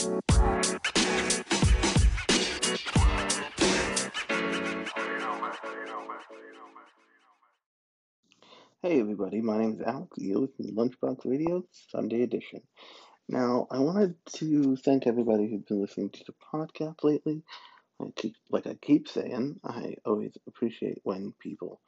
Hey 0.00 0.08
everybody, 8.98 9.42
my 9.42 9.58
name 9.58 9.74
is 9.74 9.82
Alex. 9.82 10.08
You're 10.16 10.38
listening 10.38 10.68
to 10.68 10.74
Lunchbox 10.74 11.26
Radio 11.26 11.64
Sunday 11.90 12.22
Edition. 12.22 12.62
Now, 13.28 13.66
I 13.70 13.80
wanted 13.80 14.14
to 14.36 14.76
thank 14.76 15.06
everybody 15.06 15.50
who's 15.50 15.64
been 15.64 15.82
listening 15.82 16.08
to 16.08 16.24
the 16.24 16.32
podcast 16.50 17.04
lately. 17.04 17.42
I 18.00 18.06
keep, 18.16 18.36
like 18.48 18.66
I 18.66 18.76
keep 18.80 19.06
saying, 19.06 19.60
I 19.62 19.96
always 20.06 20.32
appreciate 20.46 21.00
when 21.02 21.34
people 21.38 21.82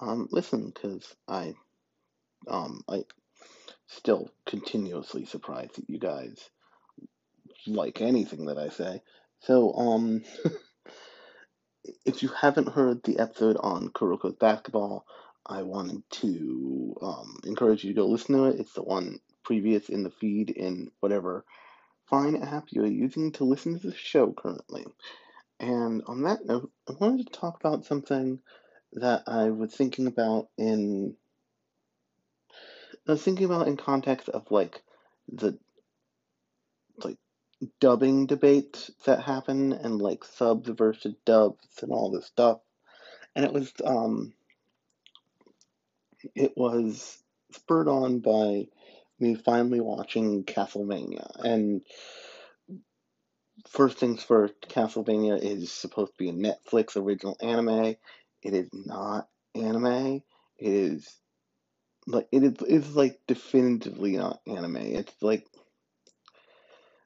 um, 0.00 0.28
listen 0.30 0.70
because 0.72 1.16
I 1.26 1.54
um 2.46 2.84
I 2.88 3.02
still 3.88 4.30
continuously 4.46 5.24
surprised 5.24 5.78
that 5.78 5.90
you 5.90 5.98
guys 5.98 6.48
like 7.66 8.00
anything 8.00 8.46
that 8.46 8.58
I 8.58 8.68
say. 8.68 9.02
So 9.40 9.72
um, 9.74 10.24
if 12.04 12.22
you 12.22 12.28
haven't 12.28 12.68
heard 12.68 13.02
the 13.02 13.18
episode 13.18 13.56
on 13.60 13.88
Kuroko's 13.88 14.36
basketball, 14.36 15.06
I 15.46 15.62
wanted 15.62 16.02
to 16.10 16.96
um, 17.02 17.36
encourage 17.44 17.84
you 17.84 17.94
to 17.94 18.00
go 18.00 18.06
listen 18.06 18.36
to 18.36 18.44
it. 18.44 18.60
It's 18.60 18.74
the 18.74 18.82
one 18.82 19.20
previous 19.42 19.88
in 19.88 20.02
the 20.02 20.10
feed 20.10 20.50
in 20.50 20.90
whatever 21.00 21.44
fine 22.08 22.36
app 22.36 22.66
you're 22.70 22.86
using 22.86 23.32
to 23.32 23.44
listen 23.44 23.78
to 23.78 23.88
the 23.88 23.96
show 23.96 24.32
currently. 24.32 24.84
And 25.58 26.02
on 26.06 26.22
that 26.22 26.44
note, 26.44 26.70
I 26.88 26.92
wanted 26.98 27.26
to 27.26 27.32
talk 27.32 27.56
about 27.60 27.84
something 27.84 28.40
that 28.94 29.24
I 29.26 29.50
was 29.50 29.74
thinking 29.74 30.06
about 30.06 30.48
in 30.58 31.16
I 33.06 33.12
was 33.12 33.22
thinking 33.22 33.46
about 33.46 33.68
in 33.68 33.76
context 33.76 34.28
of 34.28 34.50
like 34.50 34.82
the 35.28 35.58
dubbing 37.80 38.26
debates 38.26 38.90
that 39.04 39.22
happen 39.22 39.72
and 39.72 40.00
like 40.00 40.24
subs 40.24 40.68
versus 40.70 41.14
dubs 41.24 41.66
and 41.82 41.92
all 41.92 42.10
this 42.10 42.26
stuff. 42.26 42.60
And 43.34 43.44
it 43.44 43.52
was 43.52 43.72
um 43.84 44.32
it 46.34 46.52
was 46.56 47.22
spurred 47.52 47.88
on 47.88 48.20
by 48.20 48.66
me 49.18 49.34
finally 49.34 49.80
watching 49.80 50.44
Castlevania. 50.44 51.30
And 51.44 51.82
first 53.68 53.98
things 53.98 54.22
first, 54.22 54.54
Castlevania 54.68 55.38
is 55.40 55.72
supposed 55.72 56.12
to 56.12 56.18
be 56.18 56.28
a 56.30 56.32
Netflix 56.32 56.96
original 56.96 57.36
anime. 57.40 57.96
It 58.42 58.54
is 58.54 58.70
not 58.72 59.28
anime. 59.54 60.22
It 60.58 60.72
is 60.72 61.16
like 62.06 62.28
it 62.32 62.42
is 62.42 62.54
it's 62.66 62.94
like 62.94 63.20
definitively 63.26 64.16
not 64.16 64.40
anime. 64.46 64.76
It's 64.76 65.14
like 65.20 65.46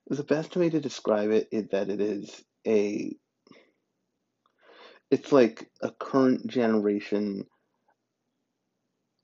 the 0.08 0.22
best 0.24 0.56
way 0.56 0.70
to 0.70 0.80
describe 0.80 1.30
it 1.30 1.48
is 1.50 1.68
that 1.68 1.88
it 1.88 2.00
is 2.00 2.42
a 2.66 3.16
it's 5.10 5.32
like 5.32 5.70
a 5.80 5.90
current 5.90 6.46
generation 6.46 7.46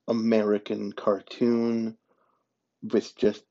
American 0.08 0.92
cartoon 0.92 1.96
with 2.82 3.14
just 3.16 3.42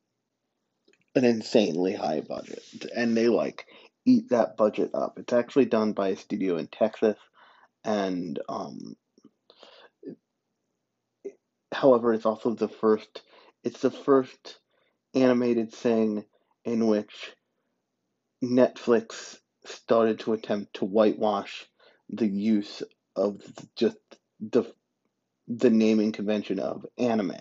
an 1.16 1.24
insanely 1.26 1.94
high 1.94 2.22
budget. 2.22 2.64
And 2.96 3.16
they 3.16 3.28
like 3.28 3.66
eat 4.06 4.30
that 4.30 4.58
budget 4.58 4.92
up. 4.94 5.20
It's 5.20 5.34
actually 5.34 5.66
done 5.66 5.94
by 5.94 6.10
a 6.10 6.18
studio 6.18 6.58
in 6.58 6.68
Texas 6.68 7.18
and 7.86 8.40
um 8.50 8.96
however 11.72 12.14
it's 12.14 12.26
also 12.26 12.54
the 12.54 12.68
first 12.68 13.22
it's 13.64 13.82
the 13.82 13.92
first 13.92 14.58
animated 15.16 15.72
thing 15.74 16.26
in 16.66 16.88
which 16.88 17.34
Netflix 18.44 19.38
started 19.66 20.20
to 20.20 20.34
attempt 20.34 20.76
to 20.76 20.86
whitewash 20.86 21.66
the 22.10 22.28
use 22.28 22.84
of 23.16 23.42
just 23.76 23.98
the 24.40 24.72
the 25.48 25.70
naming 25.70 26.12
convention 26.12 26.60
of 26.60 26.86
anime. 26.98 27.34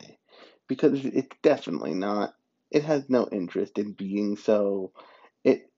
Because 0.69 1.05
it's 1.05 1.37
definitely 1.43 1.95
not 1.95 2.34
it 2.71 2.84
has 2.84 3.09
no 3.09 3.29
interest 3.31 3.79
in 3.79 3.93
being 3.93 4.37
so. 4.37 4.93
It 5.45 5.71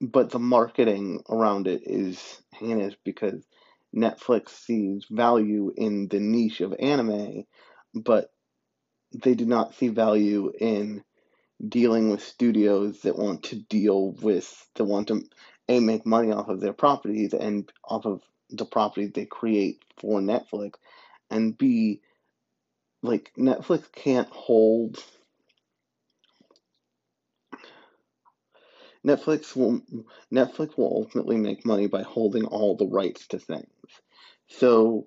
but 0.00 0.30
the 0.30 0.38
marketing 0.38 1.22
around 1.28 1.66
it 1.66 1.82
is 1.86 2.42
heinous 2.52 2.94
because 3.04 3.44
Netflix 3.96 4.50
sees 4.50 5.06
value 5.10 5.72
in 5.76 6.08
the 6.08 6.20
niche 6.20 6.60
of 6.60 6.74
anime 6.78 7.44
but 7.94 8.30
they 9.14 9.34
do 9.34 9.46
not 9.46 9.74
see 9.74 9.88
value 9.88 10.52
in 10.58 11.02
dealing 11.68 12.10
with 12.10 12.22
studios 12.22 13.00
that 13.02 13.18
want 13.18 13.44
to 13.44 13.56
deal 13.56 14.12
with 14.22 14.68
that 14.74 14.84
want 14.84 15.08
to 15.08 15.22
a 15.68 15.80
make 15.80 16.06
money 16.06 16.32
off 16.32 16.48
of 16.48 16.60
their 16.60 16.72
properties 16.72 17.32
and 17.34 17.70
off 17.84 18.06
of 18.06 18.22
the 18.50 18.66
properties 18.66 19.12
they 19.12 19.26
create 19.26 19.82
for 19.98 20.20
Netflix 20.20 20.74
and 21.30 21.56
b 21.56 22.00
like 23.02 23.32
Netflix 23.38 23.90
can't 23.92 24.28
hold 24.28 25.02
Netflix 29.06 29.54
will 29.56 29.80
Netflix 30.32 30.76
will 30.76 30.92
ultimately 30.96 31.36
make 31.36 31.64
money 31.66 31.86
by 31.86 32.02
holding 32.02 32.44
all 32.46 32.76
the 32.76 32.86
rights 32.86 33.26
to 33.28 33.38
things. 33.38 33.68
So 34.48 35.06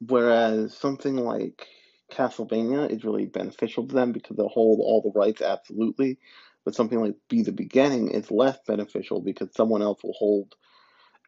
whereas 0.00 0.76
something 0.76 1.16
like 1.16 1.66
Castlevania 2.10 2.90
is 2.90 3.04
really 3.04 3.26
beneficial 3.26 3.86
to 3.86 3.94
them 3.94 4.12
because 4.12 4.36
they'll 4.36 4.48
hold 4.48 4.80
all 4.80 5.02
the 5.02 5.18
rights 5.18 5.42
absolutely, 5.42 6.18
but 6.64 6.74
something 6.74 7.00
like 7.00 7.14
B 7.28 7.42
the 7.42 7.52
Beginning 7.52 8.10
is 8.10 8.30
less 8.30 8.58
beneficial 8.66 9.20
because 9.20 9.54
someone 9.54 9.82
else 9.82 10.02
will 10.02 10.14
hold 10.14 10.54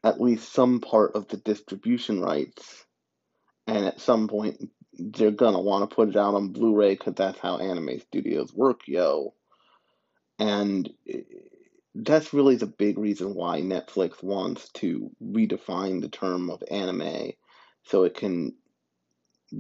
at 0.05 0.21
least 0.21 0.53
some 0.53 0.81
part 0.81 1.13
of 1.15 1.29
the 1.29 1.37
distribution 1.39 2.21
rights, 2.21 2.85
and 3.67 3.85
at 3.85 4.01
some 4.01 4.29
point 4.29 4.71
they're 4.99 5.31
gonna 5.31 5.61
want 5.61 5.89
to 5.89 5.95
put 5.95 6.09
it 6.09 6.17
out 6.17 6.35
on 6.35 6.53
Blu-ray 6.53 6.95
because 6.95 7.15
that's 7.15 7.39
how 7.39 7.59
anime 7.59 8.01
studios 8.01 8.53
work, 8.55 8.81
yo. 8.87 9.35
And 10.39 10.89
eh, 11.09 11.21
that's 11.95 12.35
really 12.35 12.57
the 12.57 12.67
big 12.67 12.99
reason 12.99 13.35
why 13.35 13.63
Netflix 13.63 14.23
wants 14.23 14.69
to 14.75 15.11
redefine 15.23 16.03
the 16.03 16.09
term 16.09 16.51
of 16.51 16.63
anime 16.71 17.33
so 17.85 18.05
it 18.05 18.15
can 18.15 18.55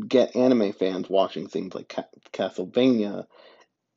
get 0.08 0.36
anime 0.36 0.72
fans 0.72 1.08
watching 1.08 1.48
things 1.48 1.74
like 1.74 1.94
Castlevania 2.32 3.26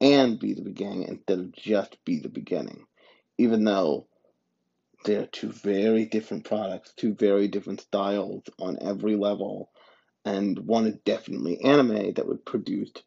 and 0.02 0.40
B 0.40 0.54
the 0.54 0.62
Beginning 0.62 1.04
instead 1.04 1.40
of 1.40 1.52
just 1.52 1.98
B 2.06 2.20
the 2.20 2.30
Beginning. 2.30 2.86
Even 3.38 3.64
though 3.64 4.08
they're 5.06 5.28
two 5.28 5.52
very 5.52 6.06
different 6.06 6.46
products, 6.46 6.94
two 6.96 7.14
very 7.14 7.48
different 7.48 7.82
styles 7.82 8.44
on 8.60 8.78
every 8.82 9.16
level, 9.16 9.72
and 10.26 10.60
one 10.60 10.86
is 10.86 10.98
definitely 11.06 11.62
anime 11.62 12.14
that 12.14 12.28
was 12.28 12.40
produced 12.46 13.04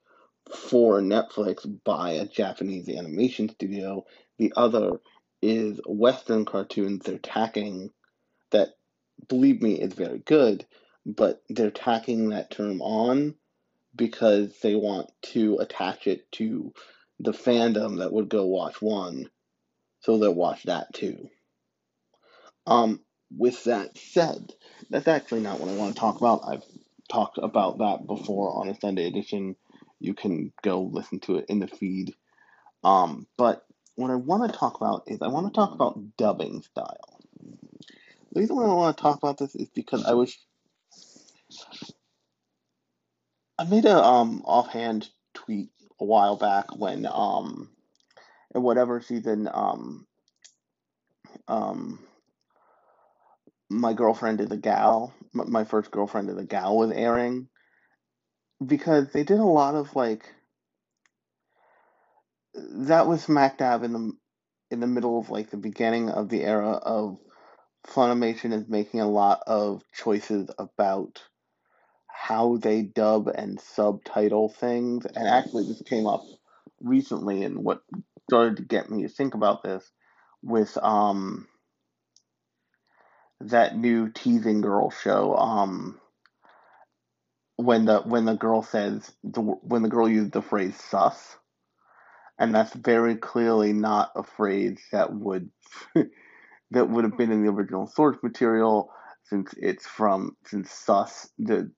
for 0.50 1.00
Netflix 1.00 1.66
by 1.84 2.12
a 2.12 2.26
Japanese 2.26 2.88
animation 2.88 3.48
studio. 3.48 4.04
The 4.38 4.52
other 4.56 5.00
is 5.40 5.80
Western 5.86 6.44
cartoons 6.44 7.04
they're 7.04 7.18
tacking 7.18 7.90
that, 8.50 8.70
believe 9.28 9.60
me, 9.62 9.74
is 9.74 9.92
very 9.92 10.20
good, 10.20 10.66
but 11.04 11.42
they're 11.48 11.70
tacking 11.70 12.30
that 12.30 12.50
term 12.50 12.80
on 12.80 13.34
because 13.94 14.58
they 14.60 14.74
want 14.74 15.10
to 15.22 15.58
attach 15.58 16.06
it 16.06 16.30
to 16.32 16.72
the 17.20 17.32
fandom 17.32 17.98
that 17.98 18.12
would 18.12 18.28
go 18.28 18.46
watch 18.46 18.80
one, 18.80 19.28
so 20.00 20.18
they'll 20.18 20.34
watch 20.34 20.64
that 20.64 20.92
too. 20.94 21.28
Um, 22.66 23.00
with 23.36 23.64
that 23.64 23.96
said, 23.96 24.52
that's 24.90 25.08
actually 25.08 25.40
not 25.40 25.60
what 25.60 25.70
I 25.70 25.76
want 25.76 25.94
to 25.94 26.00
talk 26.00 26.18
about. 26.18 26.42
I've 26.46 26.64
talked 27.10 27.38
about 27.38 27.78
that 27.78 28.06
before 28.06 28.58
on 28.58 28.68
a 28.68 28.78
Sunday 28.78 29.06
edition. 29.06 29.56
You 30.00 30.14
can 30.14 30.52
go 30.62 30.82
listen 30.82 31.20
to 31.20 31.36
it 31.38 31.46
in 31.48 31.60
the 31.60 31.68
feed. 31.68 32.14
Um, 32.84 33.26
but 33.36 33.64
what 33.94 34.10
I 34.10 34.16
want 34.16 34.50
to 34.50 34.58
talk 34.58 34.76
about 34.76 35.04
is 35.06 35.22
I 35.22 35.28
want 35.28 35.46
to 35.46 35.52
talk 35.52 35.72
about 35.72 36.00
dubbing 36.16 36.62
style. 36.62 37.20
The 38.32 38.40
reason 38.40 38.56
why 38.56 38.64
I 38.64 38.74
want 38.74 38.96
to 38.96 39.02
talk 39.02 39.18
about 39.18 39.38
this 39.38 39.54
is 39.54 39.68
because 39.68 40.04
I 40.04 40.14
was 40.14 40.36
I 43.58 43.64
made 43.64 43.84
a 43.84 44.02
um 44.02 44.42
offhand 44.44 45.08
tweet 45.34 45.70
a 46.00 46.04
while 46.04 46.36
back 46.36 46.76
when 46.76 47.06
um 47.06 47.70
in 48.54 48.62
whatever 48.62 49.00
season 49.00 49.48
um 49.52 50.06
um 51.48 51.98
my 53.70 53.94
girlfriend 53.94 54.40
is 54.40 54.50
a 54.50 54.56
gal 54.56 55.14
my 55.32 55.64
first 55.64 55.90
girlfriend 55.90 56.30
is 56.30 56.36
a 56.36 56.44
gal 56.44 56.76
was 56.76 56.90
airing 56.92 57.48
because 58.64 59.12
they 59.12 59.24
did 59.24 59.38
a 59.38 59.44
lot 59.44 59.74
of 59.74 59.94
like 59.96 60.26
that 62.54 63.06
was 63.06 63.22
smack 63.22 63.58
dab 63.58 63.82
in 63.82 63.92
the 63.92 64.12
in 64.70 64.80
the 64.80 64.86
middle 64.86 65.18
of 65.18 65.30
like 65.30 65.50
the 65.50 65.56
beginning 65.56 66.10
of 66.10 66.28
the 66.28 66.42
era 66.44 66.72
of 66.72 67.18
Funimation 67.86 68.52
is 68.52 68.68
making 68.68 69.00
a 69.00 69.10
lot 69.10 69.42
of 69.46 69.82
choices 69.92 70.48
about 70.58 71.22
how 72.12 72.56
they 72.56 72.82
dub 72.82 73.28
and 73.28 73.60
subtitle 73.60 74.48
things. 74.48 75.06
And 75.06 75.26
actually, 75.26 75.66
this 75.66 75.82
came 75.82 76.06
up 76.06 76.22
recently, 76.80 77.42
and 77.42 77.64
what 77.64 77.82
started 78.28 78.56
to 78.56 78.62
get 78.62 78.90
me 78.90 79.02
to 79.02 79.08
think 79.08 79.34
about 79.34 79.62
this 79.62 79.90
with 80.42 80.76
um 80.78 81.46
that 83.40 83.76
new 83.76 84.08
teasing 84.08 84.60
girl 84.60 84.90
show 84.90 85.34
um 85.36 85.98
when 87.56 87.84
the 87.84 88.00
when 88.00 88.24
the 88.24 88.34
girl 88.34 88.62
says 88.62 89.12
the 89.22 89.40
when 89.40 89.82
the 89.82 89.88
girl 89.88 90.08
used 90.08 90.32
the 90.32 90.42
phrase 90.42 90.76
sus 90.76 91.36
and 92.38 92.54
that's 92.54 92.74
very 92.74 93.16
clearly 93.16 93.72
not 93.72 94.10
a 94.16 94.22
phrase 94.22 94.80
that 94.92 95.12
would 95.12 95.50
that 96.70 96.88
would 96.88 97.04
have 97.04 97.16
been 97.16 97.30
in 97.30 97.44
the 97.44 97.50
original 97.50 97.86
source 97.86 98.16
material 98.22 98.90
since 99.24 99.54
it's 99.58 99.86
from 99.86 100.36
since 100.46 100.70
sus 100.70 101.28
the 101.38 101.70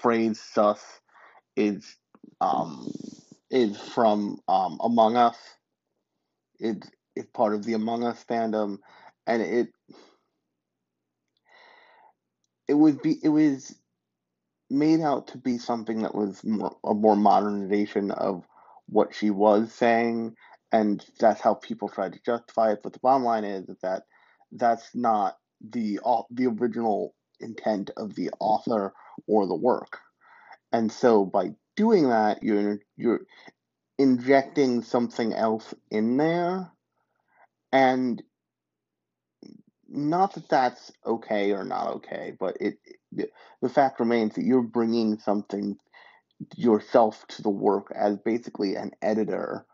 phrase 0.00 0.40
sus 0.40 0.80
is 1.56 1.96
um 2.40 2.90
is 3.50 3.78
from 3.80 4.40
um 4.48 4.78
Among 4.82 5.16
Us. 5.16 5.38
It 6.60 6.84
is 7.16 7.26
part 7.34 7.54
of 7.54 7.64
the 7.64 7.74
Among 7.74 8.04
Us 8.04 8.24
fandom, 8.28 8.78
and 9.26 9.42
it 9.42 9.68
it 12.68 12.74
would 12.74 13.02
be 13.02 13.18
it 13.22 13.30
was 13.30 13.74
made 14.70 15.00
out 15.00 15.28
to 15.28 15.38
be 15.38 15.58
something 15.58 16.02
that 16.02 16.14
was 16.14 16.42
more, 16.44 16.76
a 16.84 16.94
more 16.94 17.16
modernization 17.16 18.10
of 18.10 18.44
what 18.88 19.14
she 19.14 19.30
was 19.30 19.72
saying, 19.72 20.34
and 20.72 21.04
that's 21.20 21.40
how 21.40 21.54
people 21.54 21.88
tried 21.88 22.12
to 22.14 22.20
justify 22.24 22.72
it. 22.72 22.80
But 22.82 22.92
the 22.92 22.98
bottom 23.00 23.24
line 23.24 23.44
is, 23.44 23.68
that 23.82 24.04
that's 24.52 24.94
not 24.94 25.36
the 25.60 26.00
the 26.30 26.46
original 26.46 27.14
intent 27.40 27.90
of 27.96 28.14
the 28.14 28.30
author 28.40 28.92
or 29.26 29.46
the 29.46 29.54
work. 29.54 29.98
And 30.72 30.92
so 30.92 31.24
by 31.24 31.50
doing 31.76 32.08
that, 32.08 32.42
you're 32.42 32.80
you're 32.96 33.20
injecting 33.98 34.82
something 34.82 35.32
else 35.32 35.74
in 35.90 36.16
there, 36.16 36.70
and 37.72 38.22
not 39.88 40.34
that 40.34 40.48
that's 40.48 40.92
okay 41.06 41.52
or 41.52 41.64
not 41.64 41.94
okay, 41.96 42.34
but 42.38 42.56
it, 42.60 42.78
the 43.62 43.68
fact 43.68 44.00
remains 44.00 44.34
that 44.34 44.44
you're 44.44 44.62
bringing 44.62 45.18
something 45.18 45.76
yourself 46.56 47.24
to 47.28 47.42
the 47.42 47.50
work 47.50 47.90
as 47.94 48.18
basically 48.18 48.76
an 48.76 48.92
editor 49.02 49.64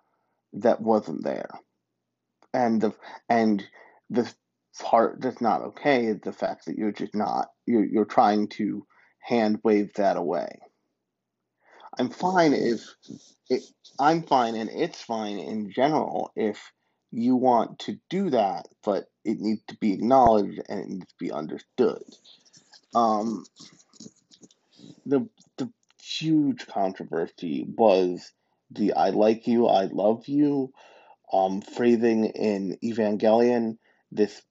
that 0.54 0.80
wasn't 0.80 1.24
there, 1.24 1.50
and 2.52 2.80
the 2.80 2.94
and 3.28 3.66
the 4.10 4.32
part 4.80 5.20
that's 5.20 5.40
not 5.40 5.62
okay 5.62 6.06
is 6.06 6.20
the 6.20 6.32
fact 6.32 6.66
that 6.66 6.76
you're 6.76 6.92
just 6.92 7.14
not 7.14 7.48
you're 7.66 7.84
you're 7.84 8.04
trying 8.04 8.48
to 8.48 8.86
hand 9.24 9.58
wave 9.64 9.94
that 9.94 10.16
away. 10.16 10.58
I'm 11.98 12.10
fine 12.10 12.52
if 12.52 12.82
it, 13.48 13.62
I'm 13.98 14.22
fine 14.22 14.54
and 14.54 14.68
it's 14.70 15.00
fine 15.00 15.38
in 15.38 15.72
general 15.72 16.30
if 16.36 16.72
you 17.10 17.36
want 17.36 17.78
to 17.80 17.98
do 18.10 18.30
that, 18.30 18.66
but 18.84 19.04
it 19.24 19.40
needs 19.40 19.62
to 19.68 19.76
be 19.76 19.92
acknowledged 19.92 20.60
and 20.68 20.80
it 20.80 20.88
needs 20.88 21.06
to 21.06 21.14
be 21.18 21.32
understood. 21.32 22.02
Um, 22.94 23.44
the 25.06 25.28
the 25.56 25.72
huge 26.02 26.66
controversy 26.66 27.64
was 27.66 28.32
the 28.70 28.92
"I 28.94 29.10
like 29.10 29.46
you, 29.46 29.66
I 29.68 29.84
love 29.84 30.26
you" 30.28 30.72
um, 31.32 31.62
phrasing 31.62 32.26
in 32.26 32.78
Evangelion. 32.82 33.78
This 34.12 34.42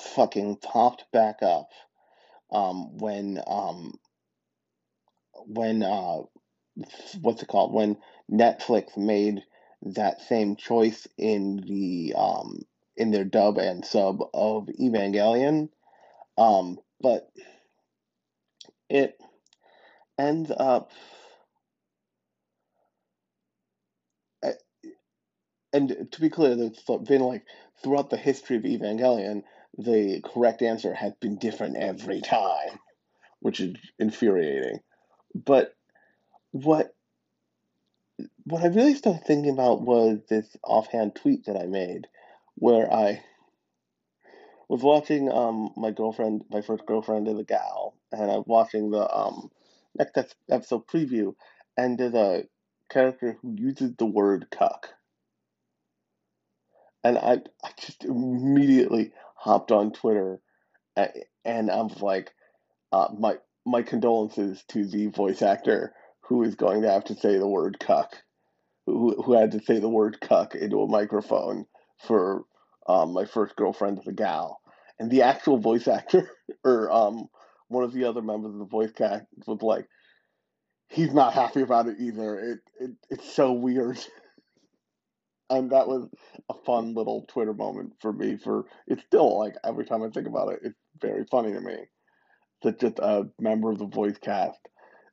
fucking 0.00 0.56
popped 0.56 1.04
back 1.12 1.42
up 1.42 1.68
um, 2.54 2.98
when 2.98 3.40
um, 3.46 3.94
when 5.46 5.82
uh, 5.82 6.22
what's 7.20 7.42
it 7.42 7.48
called? 7.48 7.72
When 7.74 7.98
Netflix 8.30 8.96
made 8.96 9.42
that 9.82 10.22
same 10.22 10.56
choice 10.56 11.06
in 11.18 11.58
the 11.58 12.14
um, 12.16 12.62
in 12.96 13.10
their 13.10 13.24
dub 13.24 13.58
and 13.58 13.84
sub 13.84 14.20
of 14.34 14.68
Evangelion, 14.80 15.68
um, 16.38 16.78
but 17.00 17.30
it 18.90 19.18
ends 20.18 20.52
up 20.56 20.90
and 25.74 26.08
to 26.12 26.20
be 26.20 26.30
clear, 26.30 26.56
there's 26.56 26.80
been 27.06 27.22
like 27.22 27.44
throughout 27.82 28.10
the 28.10 28.16
history 28.16 28.56
of 28.56 28.62
Evangelion, 28.62 29.42
the 29.78 30.20
correct 30.24 30.62
answer 30.62 30.94
has 30.94 31.12
been 31.20 31.36
different 31.36 31.76
every 31.76 32.20
time, 32.20 32.78
which 33.40 33.60
is 33.60 33.76
infuriating. 33.98 34.80
But 35.34 35.74
what 36.52 36.94
what 38.44 38.62
I 38.62 38.68
really 38.68 38.94
started 38.94 39.24
thinking 39.24 39.52
about 39.52 39.82
was 39.82 40.20
this 40.28 40.56
offhand 40.62 41.16
tweet 41.16 41.46
that 41.46 41.56
I 41.56 41.66
made, 41.66 42.06
where 42.54 42.92
I 42.92 43.22
was 44.68 44.82
watching 44.82 45.30
um 45.30 45.70
my 45.76 45.90
girlfriend, 45.90 46.44
my 46.50 46.60
first 46.60 46.86
girlfriend 46.86 47.28
is 47.28 47.38
a 47.38 47.44
gal, 47.44 47.96
and 48.12 48.30
I'm 48.30 48.44
watching 48.46 48.90
the 48.90 49.12
um 49.12 49.50
next 49.98 50.36
episode 50.50 50.86
preview, 50.86 51.34
and 51.76 51.98
there's 51.98 52.14
a 52.14 52.44
character 52.90 53.38
who 53.42 53.54
uses 53.58 53.92
the 53.96 54.06
word 54.06 54.46
cuck 54.50 54.90
and 57.04 57.18
I, 57.18 57.40
I 57.62 57.70
just 57.78 58.04
immediately 58.04 59.12
hopped 59.44 59.70
on 59.70 59.92
Twitter, 59.92 60.40
and 60.96 61.70
I'm 61.70 61.88
like, 62.00 62.32
uh, 62.92 63.08
my 63.18 63.36
my 63.66 63.82
condolences 63.82 64.64
to 64.68 64.86
the 64.86 65.06
voice 65.08 65.42
actor 65.42 65.92
who 66.22 66.42
is 66.42 66.54
going 66.54 66.82
to 66.82 66.90
have 66.90 67.04
to 67.04 67.14
say 67.14 67.36
the 67.36 67.46
word 67.46 67.78
cuck, 67.78 68.16
who 68.86 69.22
who 69.22 69.34
had 69.34 69.52
to 69.52 69.60
say 69.62 69.78
the 69.78 69.88
word 69.88 70.18
cuck 70.20 70.54
into 70.54 70.80
a 70.80 70.88
microphone 70.88 71.66
for 72.06 72.44
um, 72.88 73.12
my 73.12 73.26
first 73.26 73.54
girlfriend 73.56 73.98
as 73.98 74.06
a 74.06 74.12
gal, 74.12 74.60
and 74.98 75.10
the 75.10 75.22
actual 75.22 75.58
voice 75.58 75.86
actor 75.88 76.30
or 76.64 76.90
um, 76.90 77.28
one 77.68 77.84
of 77.84 77.92
the 77.92 78.04
other 78.04 78.22
members 78.22 78.52
of 78.54 78.58
the 78.58 78.64
voice 78.64 78.92
cast 78.92 79.26
was 79.46 79.60
like, 79.60 79.86
he's 80.88 81.12
not 81.12 81.34
happy 81.34 81.60
about 81.60 81.86
it 81.88 81.96
either. 82.00 82.38
It, 82.38 82.58
it 82.80 82.90
it's 83.10 83.34
so 83.34 83.52
weird. 83.52 83.98
and 85.56 85.70
that 85.70 85.88
was 85.88 86.08
a 86.48 86.54
fun 86.66 86.94
little 86.94 87.24
Twitter 87.28 87.54
moment 87.54 87.94
for 88.00 88.12
me. 88.12 88.36
For 88.36 88.64
it's 88.86 89.02
still 89.04 89.38
like 89.38 89.54
every 89.64 89.84
time 89.84 90.02
I 90.02 90.10
think 90.10 90.26
about 90.26 90.52
it, 90.52 90.60
it's 90.62 90.78
very 91.00 91.24
funny 91.30 91.52
to 91.52 91.60
me 91.60 91.76
that 92.62 92.80
just 92.80 92.98
a 92.98 93.28
member 93.38 93.70
of 93.70 93.78
the 93.78 93.86
voice 93.86 94.18
cast, 94.18 94.60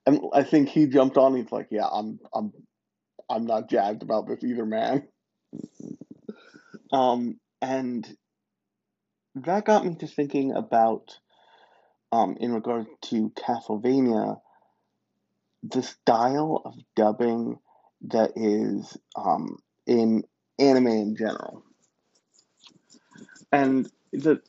and 0.06 0.22
I 0.34 0.44
think 0.44 0.70
he 0.70 0.88
jumped 0.88 1.18
on. 1.18 1.36
He's 1.36 1.52
like, 1.52 1.68
"Yeah, 1.72 1.88
I'm, 1.88 2.20
I'm, 2.34 2.52
I'm 3.30 3.46
not 3.46 3.70
jazzed 3.70 4.04
about 4.04 4.28
this 4.28 4.44
either, 4.44 4.66
man." 4.66 5.08
um, 6.92 7.40
and 7.62 8.08
that 9.36 9.66
got 9.66 9.86
me 9.86 9.96
to 9.96 10.08
thinking 10.08 10.54
about, 10.54 11.18
um, 12.12 12.38
in 12.40 12.54
regard 12.54 12.88
to 13.04 13.32
Castlevania, 13.32 14.40
the 15.64 15.84
style 15.84 16.62
of 16.66 16.76
dubbing 16.96 17.60
that 18.10 18.32
is 18.36 18.98
um 19.16 19.58
in 19.86 20.24
anime 20.62 20.88
in 20.88 21.16
general. 21.16 21.64
And 23.52 23.92
the 24.14 24.42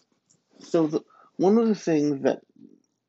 so 0.61 0.87
the 0.87 1.01
one 1.37 1.59
of 1.59 1.67
the 1.67 1.75
things 1.75 2.23
that 2.23 2.43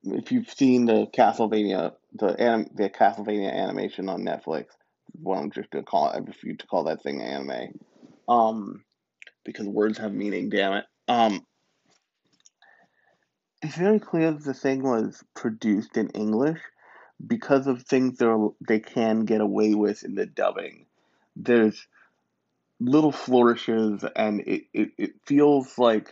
if 0.03 0.31
you've 0.31 0.49
seen 0.49 0.85
the 0.85 1.07
Castlevania 1.07 1.93
the 2.13 2.39
anim, 2.39 2.69
the 2.73 2.89
Castlevania 2.89 3.53
animation 3.53 4.09
on 4.09 4.23
Netflix, 4.23 4.67
well 5.21 5.39
I'm 5.39 5.51
just 5.51 5.69
gonna 5.69 5.83
call 5.83 6.09
it 6.09 6.15
I 6.15 6.19
refuse 6.19 6.57
to 6.59 6.67
call 6.67 6.85
that 6.85 7.03
thing 7.03 7.21
anime. 7.21 7.79
Um 8.27 8.83
because 9.43 9.67
words 9.67 9.97
have 9.97 10.13
meaning, 10.13 10.49
damn 10.49 10.73
it. 10.73 10.85
Um 11.07 11.45
it's 13.61 13.75
very 13.75 13.99
clear 13.99 14.31
that 14.31 14.43
the 14.43 14.53
thing 14.53 14.83
was 14.83 15.23
produced 15.35 15.95
in 15.95 16.09
English 16.09 16.59
because 17.25 17.67
of 17.67 17.83
things 17.83 18.17
they 18.17 18.27
they 18.67 18.79
can 18.79 19.25
get 19.25 19.41
away 19.41 19.73
with 19.73 20.03
in 20.03 20.15
the 20.15 20.25
dubbing. 20.25 20.85
There's 21.35 21.87
little 22.83 23.11
flourishes 23.11 24.03
and 24.15 24.41
it, 24.41 24.63
it, 24.73 24.89
it 24.97 25.11
feels 25.25 25.77
like 25.77 26.09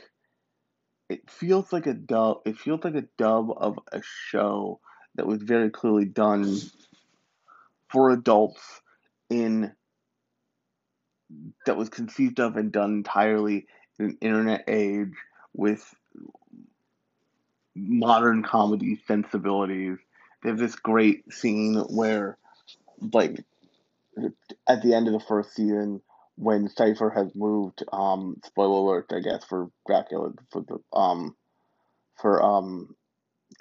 it 1.10 1.30
feels 1.30 1.74
like 1.74 1.88
a 1.88 1.94
dub 1.94 2.38
it 2.46 2.58
feels 2.58 2.84
like 2.84 2.96
a 2.96 3.08
dub 3.18 3.52
of 3.58 3.78
a 3.92 4.02
show 4.30 4.80
that 5.16 5.28
was 5.28 5.42
very 5.42 5.70
clearly 5.70 6.06
done 6.06 6.58
for 7.90 8.12
adults 8.12 8.82
in 9.30 9.74
that 11.66 11.78
was 11.78 11.90
conceived 11.90 12.40
of 12.40 12.56
and 12.56 12.72
done 12.72 12.94
entirely 12.94 13.68
in 14.00 14.06
an 14.06 14.18
internet 14.22 14.64
age 14.68 15.14
with 15.54 15.94
modern 17.76 18.44
comedy 18.44 19.00
sensibilities. 19.08 19.98
There's 20.44 20.60
this 20.60 20.76
great 20.76 21.32
scene 21.34 21.76
where 21.76 22.38
like 23.14 23.44
at 24.68 24.82
the 24.82 24.94
end 24.94 25.08
of 25.08 25.14
the 25.14 25.20
first 25.20 25.56
season 25.56 26.02
when 26.42 26.70
Sypha 26.70 27.16
has 27.16 27.32
moved, 27.36 27.86
um, 27.94 28.38
spoiler 28.46 28.80
alert, 28.80 29.12
I 29.14 29.22
guess, 29.22 29.46
for 29.46 29.70
Dracula, 29.88 30.32
for 30.52 30.64
the, 30.68 30.80
um, 30.98 31.38
for, 32.22 32.44
um, 32.44 32.96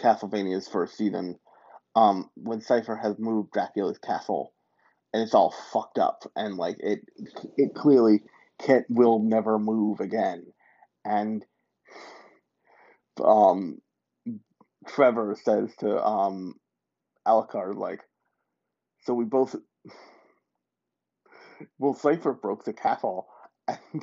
Castlevania's 0.00 0.68
first 0.68 0.96
season, 0.96 1.38
um, 1.96 2.30
when 2.36 2.60
Sypha 2.60 3.00
has 3.02 3.18
moved 3.18 3.52
Dracula's 3.52 3.98
castle, 3.98 4.54
and 5.14 5.22
it's 5.22 5.34
all 5.34 5.54
fucked 5.72 5.98
up, 5.98 6.24
and, 6.36 6.56
like, 6.56 6.76
it, 6.80 7.00
it 7.56 7.74
clearly 7.74 8.22
can't 8.60 8.86
will 8.90 9.20
never 9.20 9.58
move 9.58 10.00
again, 10.00 10.46
and 11.04 11.44
um, 13.24 13.80
Trevor 14.88 15.36
says 15.44 15.70
to 15.80 16.04
um, 16.04 16.54
Alucard 17.26 17.76
like, 17.76 18.02
so 19.04 19.14
we 19.14 19.24
both. 19.24 19.56
Well, 21.78 21.94
Sypha 21.94 22.40
broke 22.40 22.64
the 22.64 22.72
castle, 22.72 23.28
and 23.68 23.78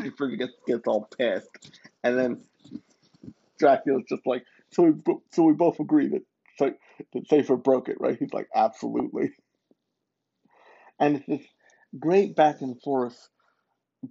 Sypha 0.00 0.38
gets 0.38 0.52
gets 0.66 0.86
all 0.86 1.08
pissed, 1.18 1.72
and 2.04 2.18
then 2.18 2.42
Dracula's 3.58 4.04
just 4.08 4.26
like, 4.26 4.44
so 4.70 4.82
we 4.84 4.92
so 5.30 5.42
we 5.42 5.52
both 5.52 5.80
agree 5.80 6.08
that 6.08 6.22
that 6.58 7.28
Sypha 7.28 7.62
broke 7.62 7.88
it, 7.88 8.00
right? 8.00 8.18
He's 8.18 8.32
like, 8.32 8.48
absolutely. 8.54 9.32
And 10.98 11.16
it's 11.16 11.26
this 11.26 11.46
great 11.98 12.36
back 12.36 12.60
and 12.60 12.80
forth 12.82 13.28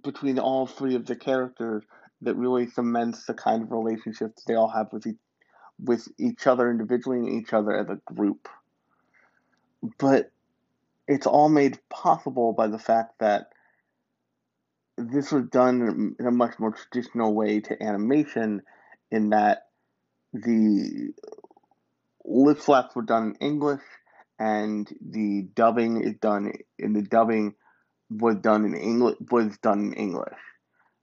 between 0.02 0.38
all 0.38 0.66
three 0.66 0.94
of 0.94 1.06
the 1.06 1.16
characters 1.16 1.84
that 2.22 2.36
really 2.36 2.68
cements 2.68 3.26
the 3.26 3.34
kind 3.34 3.62
of 3.62 3.70
relationships 3.70 4.44
they 4.44 4.54
all 4.54 4.68
have 4.68 4.92
with 4.92 5.06
each, 5.06 5.16
with 5.78 6.08
each 6.18 6.46
other 6.46 6.70
individually 6.70 7.18
and 7.18 7.28
each 7.28 7.52
other 7.52 7.76
as 7.76 7.88
a 7.88 7.98
group. 8.14 8.48
But 9.98 10.30
it's 11.06 11.26
all 11.26 11.48
made 11.48 11.78
possible 11.88 12.52
by 12.52 12.68
the 12.68 12.78
fact 12.78 13.18
that 13.20 13.48
this 14.96 15.32
was 15.32 15.44
done 15.48 16.14
in 16.18 16.26
a 16.26 16.30
much 16.30 16.58
more 16.58 16.72
traditional 16.72 17.34
way 17.34 17.60
to 17.60 17.82
animation, 17.82 18.62
in 19.10 19.30
that 19.30 19.66
the 20.32 21.12
lip 22.24 22.58
flaps 22.58 22.94
were 22.94 23.02
done 23.02 23.36
in 23.40 23.46
English 23.46 23.82
and 24.38 24.88
the 25.00 25.42
dubbing 25.54 26.02
is 26.02 26.14
done 26.20 26.52
in 26.78 26.92
the 26.92 27.02
dubbing 27.02 27.54
was 28.10 28.36
done 28.36 28.64
in 28.64 28.74
English 28.74 29.16
was 29.30 29.58
done 29.58 29.80
in 29.80 29.92
English. 29.94 30.38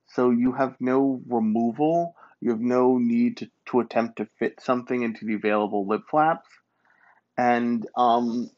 So 0.08 0.32
you 0.32 0.53
have 0.53 0.75
no 0.79 1.22
removal, 1.27 2.15
you 2.41 2.51
have 2.51 2.60
no 2.60 2.98
need 2.98 3.38
to, 3.38 3.50
to 3.68 3.79
attempt 3.82 4.18
to 4.18 4.27
fit 4.39 4.60
something 4.62 5.03
into 5.03 5.25
the 5.25 5.36
available 5.36 5.88
lip 5.88 6.01
flaps. 6.10 6.50
And 7.38 7.88
um, 7.96 8.50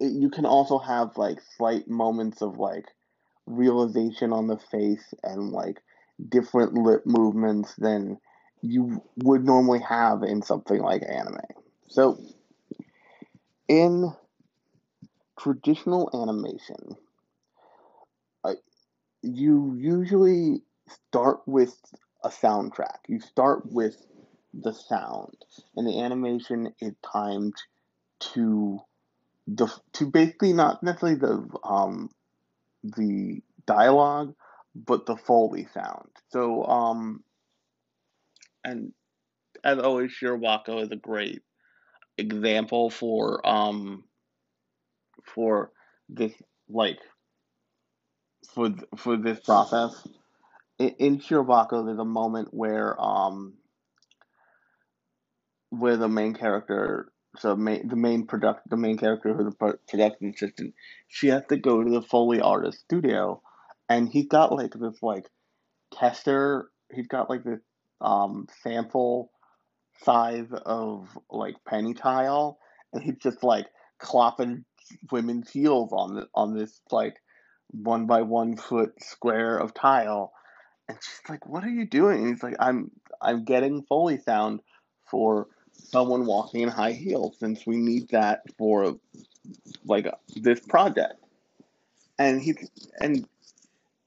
it, 0.00 0.12
you 0.12 0.30
can 0.30 0.46
also 0.46 0.78
have 0.78 1.16
like 1.16 1.38
slight 1.56 1.88
moments 1.88 2.42
of 2.42 2.58
like 2.58 2.86
realization 3.46 4.32
on 4.32 4.46
the 4.46 4.58
face 4.58 5.14
and 5.22 5.50
like 5.50 5.82
different 6.28 6.74
lip 6.74 7.02
movements 7.04 7.74
than 7.76 8.18
you 8.62 9.02
would 9.16 9.44
normally 9.44 9.80
have 9.80 10.22
in 10.22 10.42
something 10.42 10.80
like 10.80 11.02
anime. 11.02 11.38
So, 11.88 12.18
in 13.68 14.12
traditional 15.38 16.10
animation, 16.14 16.96
uh, 18.44 18.54
you 19.22 19.74
usually 19.78 20.62
start 20.88 21.40
with 21.46 21.76
a 22.22 22.30
soundtrack. 22.30 22.98
You 23.06 23.20
start 23.20 23.70
with 23.70 23.96
the 24.54 24.72
sound, 24.72 25.36
and 25.76 25.86
the 25.86 26.00
animation 26.00 26.72
is 26.80 26.94
timed 27.04 27.54
to 28.32 28.80
to 29.94 30.06
basically 30.06 30.52
not 30.52 30.82
necessarily 30.82 31.18
the 31.18 31.48
um 31.64 32.10
the 32.82 33.42
dialogue, 33.66 34.34
but 34.74 35.06
the 35.06 35.16
foley 35.16 35.66
sound. 35.72 36.08
So 36.30 36.64
um, 36.64 37.22
and 38.64 38.92
as 39.62 39.78
always, 39.78 40.12
Shirobako 40.12 40.82
is 40.82 40.90
a 40.90 40.96
great 40.96 41.42
example 42.18 42.90
for 42.90 43.46
um 43.46 44.04
for 45.24 45.70
this 46.08 46.32
like 46.68 46.98
for 48.54 48.70
for 48.96 49.16
this 49.16 49.40
process. 49.40 50.06
In, 50.78 50.90
in 50.98 51.18
Shirobako, 51.20 51.86
there's 51.86 51.98
a 51.98 52.04
moment 52.04 52.48
where 52.52 53.00
um 53.00 53.54
where 55.70 55.96
the 55.96 56.08
main 56.08 56.34
character 56.34 57.12
so 57.38 57.56
main, 57.56 57.88
the 57.88 57.96
main 57.96 58.26
product 58.26 58.68
the 58.68 58.76
main 58.76 58.96
character 58.96 59.34
who's 59.34 59.52
the 59.52 59.78
production 59.88 60.32
assistant 60.34 60.74
she 61.08 61.28
has 61.28 61.42
to 61.48 61.56
go 61.56 61.82
to 61.82 61.90
the 61.90 62.02
foley 62.02 62.40
artist 62.40 62.80
studio 62.80 63.40
and 63.88 64.08
he's 64.08 64.26
got 64.26 64.52
like 64.52 64.72
this 64.72 65.02
like 65.02 65.26
tester 65.92 66.70
he's 66.92 67.06
got 67.06 67.28
like 67.28 67.44
this 67.44 67.60
um 68.00 68.46
sample 68.62 69.30
size 70.02 70.48
of 70.64 71.08
like 71.30 71.56
penny 71.66 71.94
tile, 71.94 72.58
and 72.92 73.02
he's 73.02 73.16
just 73.16 73.42
like 73.42 73.66
clopping 74.00 74.64
women's 75.10 75.50
heels 75.50 75.90
on 75.92 76.14
the, 76.14 76.28
on 76.34 76.56
this 76.56 76.80
like 76.90 77.16
one 77.70 78.06
by 78.06 78.22
one 78.22 78.56
foot 78.56 78.92
square 79.02 79.56
of 79.56 79.74
tile, 79.74 80.32
and 80.88 80.98
she's 81.00 81.28
like, 81.28 81.46
"What 81.46 81.64
are 81.64 81.70
you 81.70 81.86
doing?" 81.86 82.18
And 82.18 82.28
he's 82.28 82.42
like, 82.42 82.56
"I'm 82.58 82.90
I'm 83.20 83.44
getting 83.44 83.84
foley 83.88 84.18
sound 84.18 84.60
for 85.10 85.46
someone 85.74 86.26
walking 86.26 86.62
in 86.62 86.68
high 86.68 86.92
heels 86.92 87.36
since 87.38 87.66
we 87.66 87.76
need 87.76 88.08
that 88.10 88.42
for 88.58 88.98
like 89.84 90.06
this 90.36 90.60
project." 90.60 91.14
And 92.18 92.40
he 92.40 92.54
and 93.00 93.26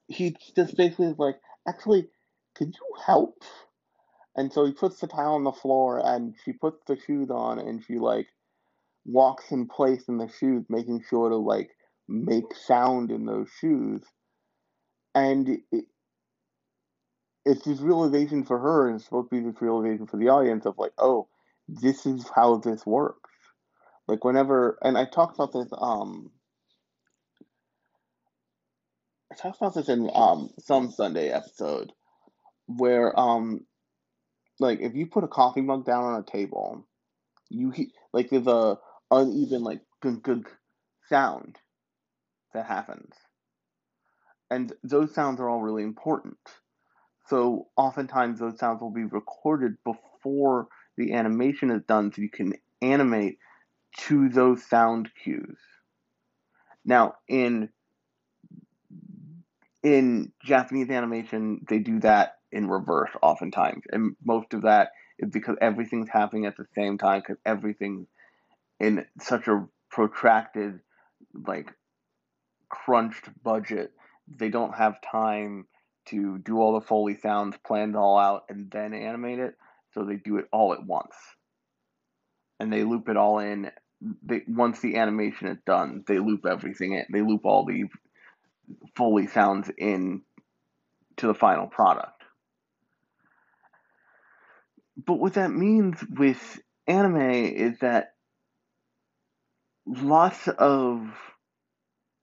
he 0.08 0.36
just 0.56 0.78
basically 0.78 1.14
like, 1.18 1.40
"Actually, 1.68 2.08
could 2.56 2.74
you 2.74 2.96
help?" 3.06 3.44
And 4.36 4.54
so 4.54 4.66
he 4.66 4.72
puts 4.72 5.00
the 5.00 5.08
tile 5.08 5.34
on 5.34 5.44
the 5.44 5.52
floor 5.52 6.00
and 6.04 6.36
she 6.46 6.54
puts 6.54 6.84
the 6.86 6.98
shoes 6.98 7.30
on 7.32 7.58
and 7.60 7.84
she 7.84 7.98
like 7.98 8.28
walks 9.06 9.52
in 9.52 9.68
place 9.68 10.08
in 10.08 10.18
the 10.18 10.28
shoes, 10.28 10.66
making 10.70 11.04
sure 11.10 11.30
to 11.30 11.38
like 11.38 11.72
make 12.08 12.54
sound 12.54 13.12
in 13.12 13.26
those 13.26 13.50
shoes. 13.60 14.04
And 15.16 15.60
it, 15.72 15.86
it's 17.46 17.64
this 17.64 17.80
realization 17.80 18.44
for 18.44 18.60
her, 18.60 18.88
and 18.88 18.98
it's 18.98 19.06
supposed 19.06 19.30
to 19.32 19.42
be 19.42 19.50
this 19.50 19.62
realization 19.62 20.06
for 20.06 20.18
the 20.18 20.30
audience 20.30 20.66
of 20.66 20.78
like, 20.78 20.92
oh, 20.98 21.28
this 21.68 22.06
is 22.06 22.30
how 22.34 22.58
this 22.58 22.86
works. 22.86 23.30
Like 24.08 24.24
whenever, 24.24 24.78
and 24.82 24.98
I 24.98 25.06
talked 25.06 25.36
about 25.36 25.52
this. 25.52 25.68
Um, 25.78 26.32
I 29.32 29.36
talked 29.36 29.58
about 29.58 29.74
this 29.74 29.90
in 29.90 30.10
um 30.14 30.50
some 30.60 30.92
Sunday 30.92 31.30
episode 31.30 31.92
where 32.68 33.18
um 33.20 33.66
like 34.60 34.80
if 34.80 34.96
you 34.96 35.08
put 35.08 35.24
a 35.24 35.28
coffee 35.28 35.62
mug 35.62 35.86
down 35.86 36.04
on 36.04 36.20
a 36.20 36.32
table, 36.32 36.88
you 37.50 37.72
hear 37.72 37.88
like 38.14 38.30
there's 38.30 38.48
a 38.48 38.78
uneven 39.12 39.64
like 39.64 39.82
gunk 40.02 40.24
gunk 40.24 40.50
sound 41.10 41.58
that 42.54 42.66
happens, 42.66 43.14
and 44.50 44.74
those 44.84 45.14
sounds 45.14 45.40
are 45.42 45.50
all 45.50 45.62
really 45.62 45.84
important. 45.84 46.38
So 47.28 47.68
oftentimes 47.76 48.40
those 48.40 48.58
sounds 48.58 48.82
will 48.82 48.90
be 48.90 49.04
recorded 49.04 49.76
before 49.84 50.70
the 50.98 51.14
animation 51.14 51.72
is 51.72 51.84
done, 51.88 52.12
so 52.12 52.22
you 52.22 52.30
can 52.30 52.54
animate 52.82 53.38
to 53.98 54.30
those 54.30 54.64
sound 54.64 55.10
cues. 55.24 55.58
Now 56.86 57.16
in 57.28 57.70
in 59.84 60.32
Japanese 60.44 60.90
animation, 60.90 61.66
they 61.70 61.80
do 61.80 62.00
that 62.00 62.38
in 62.52 62.68
reverse 62.68 63.12
oftentimes. 63.22 63.84
And 63.92 64.16
most 64.24 64.54
of 64.54 64.64
that 64.64 64.92
is 65.20 65.30
because 65.30 65.56
everything's 65.62 66.10
happening 66.10 66.46
at 66.46 66.58
the 66.58 66.66
same 66.76 66.98
time 66.98 67.22
because 67.22 67.38
everything's 67.46 68.08
in 68.80 69.06
such 69.22 69.48
a 69.48 69.66
protracted, 69.90 70.80
like, 71.34 71.72
crunched 72.70 73.30
budget. 73.44 73.92
They 74.28 74.50
don't 74.50 74.76
have 74.76 75.02
time 75.02 75.68
to 76.08 76.38
do 76.40 76.60
all 76.60 76.80
the 76.80 76.86
Foley 76.86 77.18
sounds, 77.18 77.56
plan 77.66 77.92
it 77.92 77.96
all 77.96 78.18
out, 78.18 78.44
and 78.50 78.70
then 78.72 78.94
animate 78.94 79.40
it. 79.40 79.56
So 79.98 80.04
they 80.04 80.18
do 80.18 80.38
it 80.38 80.46
all 80.52 80.74
at 80.74 80.86
once. 80.86 81.16
And 82.60 82.72
they 82.72 82.84
loop 82.84 83.10
it 83.10 83.18
all 83.18 83.40
in. 83.40 83.72
They, 84.22 84.44
once 84.48 84.80
the 84.80 84.98
animation 84.98 85.48
is 85.48 85.58
done, 85.66 86.04
they 86.08 86.20
loop 86.20 86.46
everything 86.46 86.94
in. 86.94 87.06
They 87.12 87.22
loop 87.22 87.46
all 87.46 87.66
the 87.66 87.86
Foley 88.96 89.26
sounds 89.26 89.72
in 89.76 90.22
to 91.18 91.28
the 91.28 91.34
final 91.34 91.66
product. 91.66 92.22
But 95.04 95.16
what 95.16 95.34
that 95.34 95.52
means 95.52 96.04
with 96.08 96.60
anime 96.86 97.32
is 97.32 97.80
that 97.80 98.14
lots 99.88 100.48
of 100.48 101.08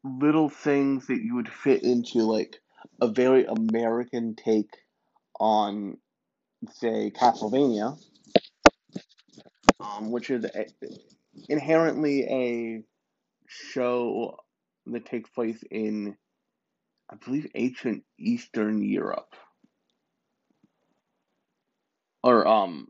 little 0.05 0.49
things 0.49 1.09
that 1.09 1.21
you 1.23 1.35
would 1.37 1.49
fit 1.49 1.83
into 1.83 2.21
like 2.21 2.61
a 3.01 3.09
very 3.09 3.47
American 3.47 4.37
take 4.37 4.71
on, 5.41 5.97
say, 6.73 7.11
Castlevania, 7.11 7.99
um, 9.81 10.11
which 10.11 10.31
is 10.31 10.45
a, 10.45 10.67
inherently 11.49 12.25
a 12.25 12.85
show 13.47 14.39
that 14.87 15.07
takes 15.07 15.31
place 15.31 15.63
in, 15.71 16.17
I 17.11 17.17
believe, 17.17 17.49
ancient 17.55 18.05
Eastern 18.19 18.83
Europe 18.83 19.35
or 22.25 22.49
um 22.49 22.89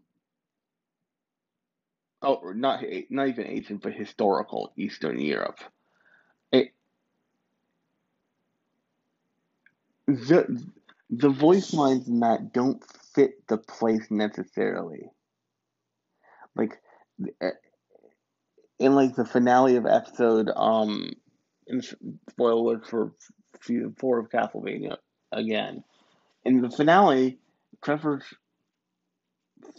oh 2.23 2.53
not 2.55 2.83
not 3.11 3.29
even 3.29 3.47
ancient 3.47 3.83
but 3.83 3.93
historical 3.93 4.73
Eastern 4.77 5.21
Europe. 5.21 5.59
It 6.53 6.73
the 10.07 10.65
the 11.11 11.29
voice 11.29 11.75
lines 11.75 12.09
in 12.09 12.21
that 12.21 12.53
don't 12.53 12.83
fit 13.15 13.47
the 13.49 13.59
place 13.59 14.07
necessarily. 14.11 15.11
Like 16.57 16.73
eh, 17.41 17.51
in 18.79 18.95
like 18.95 19.15
the 19.15 19.25
finale 19.25 19.77
of 19.77 19.87
episode 19.87 20.51
um 20.55 21.11
in 21.67 21.81
spoiler 22.31 22.81
for 22.81 23.13
season 23.63 23.95
four 23.99 24.19
of 24.19 24.31
Castlevania 24.31 24.97
again. 25.33 25.85
In 26.45 26.61
the 26.61 26.71
finale, 26.71 27.39
Trevor's 27.83 28.25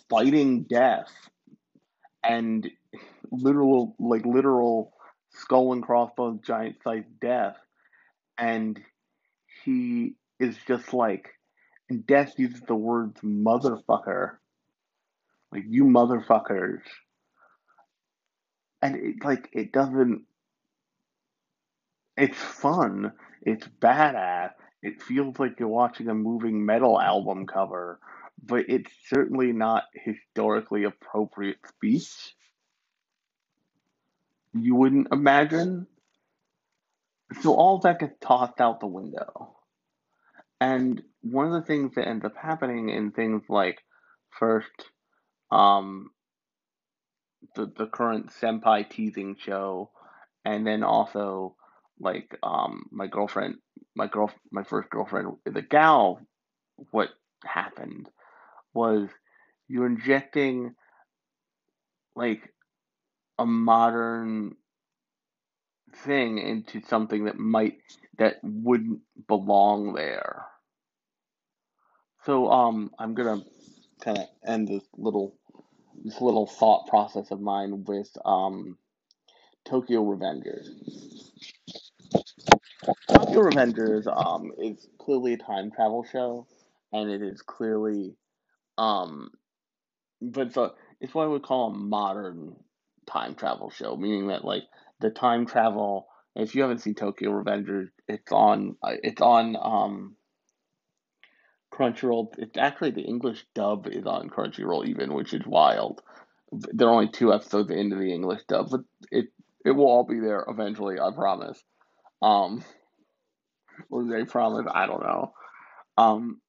fighting 0.09 0.63
death 0.63 1.11
and 2.23 2.69
literal 3.31 3.95
like 3.99 4.25
literal 4.25 4.93
skull 5.29 5.73
and 5.73 5.83
crossbones 5.83 6.41
giant 6.45 6.77
sized 6.83 7.19
death 7.21 7.57
and 8.37 8.79
he 9.63 10.15
is 10.39 10.57
just 10.67 10.93
like 10.93 11.29
and 11.89 12.05
death 12.05 12.33
uses 12.37 12.61
the 12.61 12.75
words 12.75 13.19
motherfucker. 13.21 14.37
Like 15.51 15.63
you 15.67 15.85
motherfuckers. 15.85 16.81
And 18.81 18.95
it 18.95 19.15
like 19.23 19.49
it 19.53 19.71
doesn't 19.71 20.23
it's 22.17 22.37
fun. 22.37 23.13
It's 23.41 23.67
badass. 23.81 24.51
It 24.81 25.01
feels 25.01 25.39
like 25.39 25.59
you're 25.59 25.67
watching 25.67 26.09
a 26.09 26.13
moving 26.13 26.65
metal 26.65 26.99
album 26.99 27.47
cover 27.47 27.99
but 28.43 28.65
it's 28.69 28.91
certainly 29.07 29.51
not 29.51 29.83
historically 29.93 30.83
appropriate 30.83 31.57
speech. 31.67 32.35
You 34.53 34.75
wouldn't 34.75 35.07
imagine. 35.11 35.87
So 37.41 37.53
all 37.53 37.79
that 37.79 37.99
gets 37.99 38.15
tossed 38.21 38.61
out 38.61 38.79
the 38.79 38.87
window 38.87 39.55
and 40.61 41.01
one 41.21 41.47
of 41.47 41.53
the 41.53 41.61
things 41.61 41.93
that 41.95 42.07
ends 42.07 42.25
up 42.25 42.35
happening 42.35 42.89
in 42.89 43.11
things 43.11 43.43
like 43.49 43.79
first 44.37 44.71
um 45.51 46.09
the 47.55 47.71
the 47.77 47.87
current 47.87 48.27
senpai 48.29 48.89
teasing 48.89 49.35
show 49.39 49.91
and 50.43 50.65
then 50.65 50.83
also 50.83 51.55
like 51.99 52.37
um 52.43 52.85
my 52.91 53.07
girlfriend 53.07 53.55
my 53.95 54.07
girl 54.07 54.31
my 54.51 54.63
first 54.63 54.89
girlfriend 54.89 55.33
the 55.45 55.61
gal 55.61 56.19
what 56.91 57.09
happened 57.43 58.09
was 58.73 59.07
you're 59.67 59.85
injecting 59.85 60.73
like 62.15 62.53
a 63.39 63.45
modern 63.45 64.55
thing 66.03 66.37
into 66.39 66.81
something 66.87 67.25
that 67.25 67.37
might 67.37 67.77
that 68.17 68.37
wouldn't 68.43 69.01
belong 69.27 69.93
there 69.93 70.45
so 72.25 72.51
um 72.51 72.91
i'm 72.99 73.13
gonna 73.13 73.43
kind 74.01 74.17
of 74.19 74.25
end 74.45 74.67
this 74.67 74.83
little 74.97 75.35
this 76.03 76.21
little 76.21 76.47
thought 76.47 76.87
process 76.87 77.31
of 77.31 77.41
mine 77.41 77.85
with 77.85 78.09
um 78.25 78.77
Tokyo 79.65 80.03
Revengers. 80.03 80.67
Tokyo 83.11 83.41
Revengers 83.41 84.07
um 84.07 84.51
is 84.59 84.87
clearly 84.99 85.33
a 85.33 85.37
time 85.37 85.71
travel 85.71 86.03
show, 86.03 86.47
and 86.93 87.09
it 87.09 87.21
is 87.21 87.41
clearly 87.41 88.15
um, 88.77 89.31
but 90.21 90.47
it's 90.47 90.57
a 90.57 90.71
it's 91.01 91.13
what 91.13 91.23
I 91.23 91.27
would 91.27 91.43
call 91.43 91.71
a 91.71 91.77
modern 91.77 92.55
time 93.05 93.35
travel 93.35 93.69
show, 93.69 93.95
meaning 93.95 94.27
that 94.27 94.45
like 94.45 94.63
the 94.99 95.09
time 95.09 95.45
travel. 95.45 96.07
If 96.35 96.55
you 96.55 96.61
haven't 96.61 96.79
seen 96.79 96.95
Tokyo 96.95 97.31
Revengers, 97.31 97.89
it's 98.07 98.31
on 98.31 98.75
it's 98.83 99.21
on 99.21 99.55
um 99.55 100.15
Crunchyroll. 101.73 102.33
It's 102.37 102.57
actually 102.57 102.91
the 102.91 103.01
English 103.01 103.45
dub 103.53 103.87
is 103.87 104.05
on 104.05 104.29
Crunchyroll 104.29 104.87
even, 104.87 105.13
which 105.13 105.33
is 105.33 105.45
wild. 105.45 106.01
There 106.51 106.87
are 106.87 106.93
only 106.93 107.09
two 107.09 107.33
episodes 107.33 107.71
into 107.71 107.95
the 107.95 108.13
English 108.13 108.41
dub, 108.47 108.69
but 108.69 108.81
it 109.11 109.27
it 109.65 109.71
will 109.71 109.87
all 109.87 110.05
be 110.05 110.19
there 110.19 110.45
eventually. 110.47 110.99
I 110.99 111.11
promise. 111.13 111.61
Um, 112.21 112.63
or 113.89 114.05
they 114.05 114.25
promise. 114.25 114.65
I 114.73 114.85
don't 114.85 115.03
know. 115.03 115.33
Um, 115.97 116.41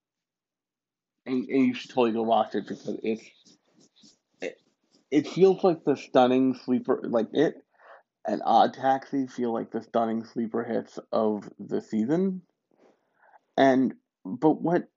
and, 1.24 1.48
and 1.48 1.66
you 1.66 1.74
should 1.74 1.90
totally 1.90 2.12
go 2.12 2.22
watch 2.22 2.54
it 2.54 2.66
because 2.66 2.98
it's 3.02 3.24
it, 4.40 4.60
it 5.10 5.28
feels 5.28 5.62
like 5.64 5.84
the 5.84 5.96
stunning 5.96 6.54
sleeper 6.54 7.00
like 7.04 7.28
it 7.32 7.54
and 8.26 8.42
Odd 8.44 8.74
Taxi 8.74 9.26
feel 9.26 9.52
like 9.52 9.70
the 9.70 9.82
stunning 9.82 10.24
sleeper 10.24 10.64
hits 10.64 10.98
of 11.12 11.48
the 11.58 11.80
season. 11.80 12.42
And 13.56 13.94
but 14.24 14.60
what 14.60 14.88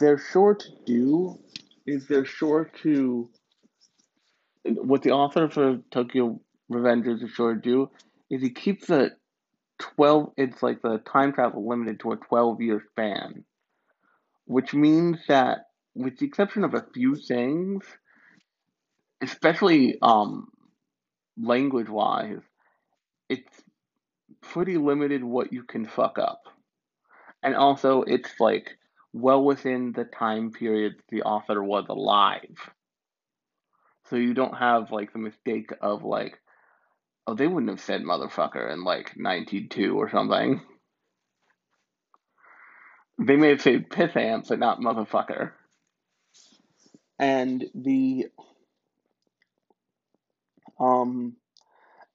they're 0.00 0.18
sure 0.18 0.54
to 0.54 0.68
do 0.86 1.38
is 1.86 2.06
they're 2.06 2.24
sure 2.24 2.70
to 2.82 3.30
what 4.64 5.02
the 5.02 5.10
author 5.10 5.48
for 5.48 5.80
Tokyo 5.90 6.40
Revengers 6.72 7.22
is 7.22 7.30
sure 7.30 7.54
to 7.54 7.60
do 7.60 7.90
is 8.30 8.40
he 8.40 8.50
keeps 8.50 8.86
the 8.86 9.10
twelve 9.78 10.32
it's 10.36 10.62
like 10.62 10.80
the 10.80 10.98
time 10.98 11.32
travel 11.32 11.68
limited 11.68 12.00
to 12.00 12.12
a 12.12 12.16
twelve 12.16 12.62
year 12.62 12.82
span. 12.90 13.44
Which 14.46 14.74
means 14.74 15.18
that 15.28 15.66
with 15.94 16.18
the 16.18 16.26
exception 16.26 16.64
of 16.64 16.74
a 16.74 16.84
few 16.92 17.14
things, 17.14 17.84
especially 19.22 19.98
um 20.00 20.48
language 21.40 21.88
wise, 21.88 22.42
it's 23.28 23.62
pretty 24.40 24.76
limited 24.76 25.24
what 25.24 25.52
you 25.52 25.62
can 25.62 25.86
fuck 25.86 26.18
up. 26.18 26.42
And 27.42 27.54
also 27.54 28.02
it's 28.02 28.40
like 28.40 28.78
well 29.12 29.44
within 29.44 29.92
the 29.92 30.04
time 30.04 30.50
period 30.50 30.94
the 31.10 31.22
author 31.22 31.62
was 31.62 31.86
alive. 31.88 32.70
So 34.10 34.16
you 34.16 34.34
don't 34.34 34.56
have 34.56 34.90
like 34.90 35.12
the 35.12 35.18
mistake 35.18 35.70
of 35.80 36.04
like, 36.04 36.38
oh, 37.26 37.34
they 37.34 37.46
wouldn't 37.46 37.70
have 37.70 37.80
said 37.80 38.02
motherfucker 38.02 38.72
in 38.72 38.84
like 38.84 39.16
92 39.16 39.96
or 39.96 40.10
something. 40.10 40.60
They 43.18 43.36
may 43.36 43.50
have 43.50 43.62
said 43.62 43.88
pissant, 43.88 44.48
but 44.48 44.58
not 44.58 44.80
motherfucker. 44.80 45.52
And 47.18 47.64
the 47.74 48.26
um 50.80 51.36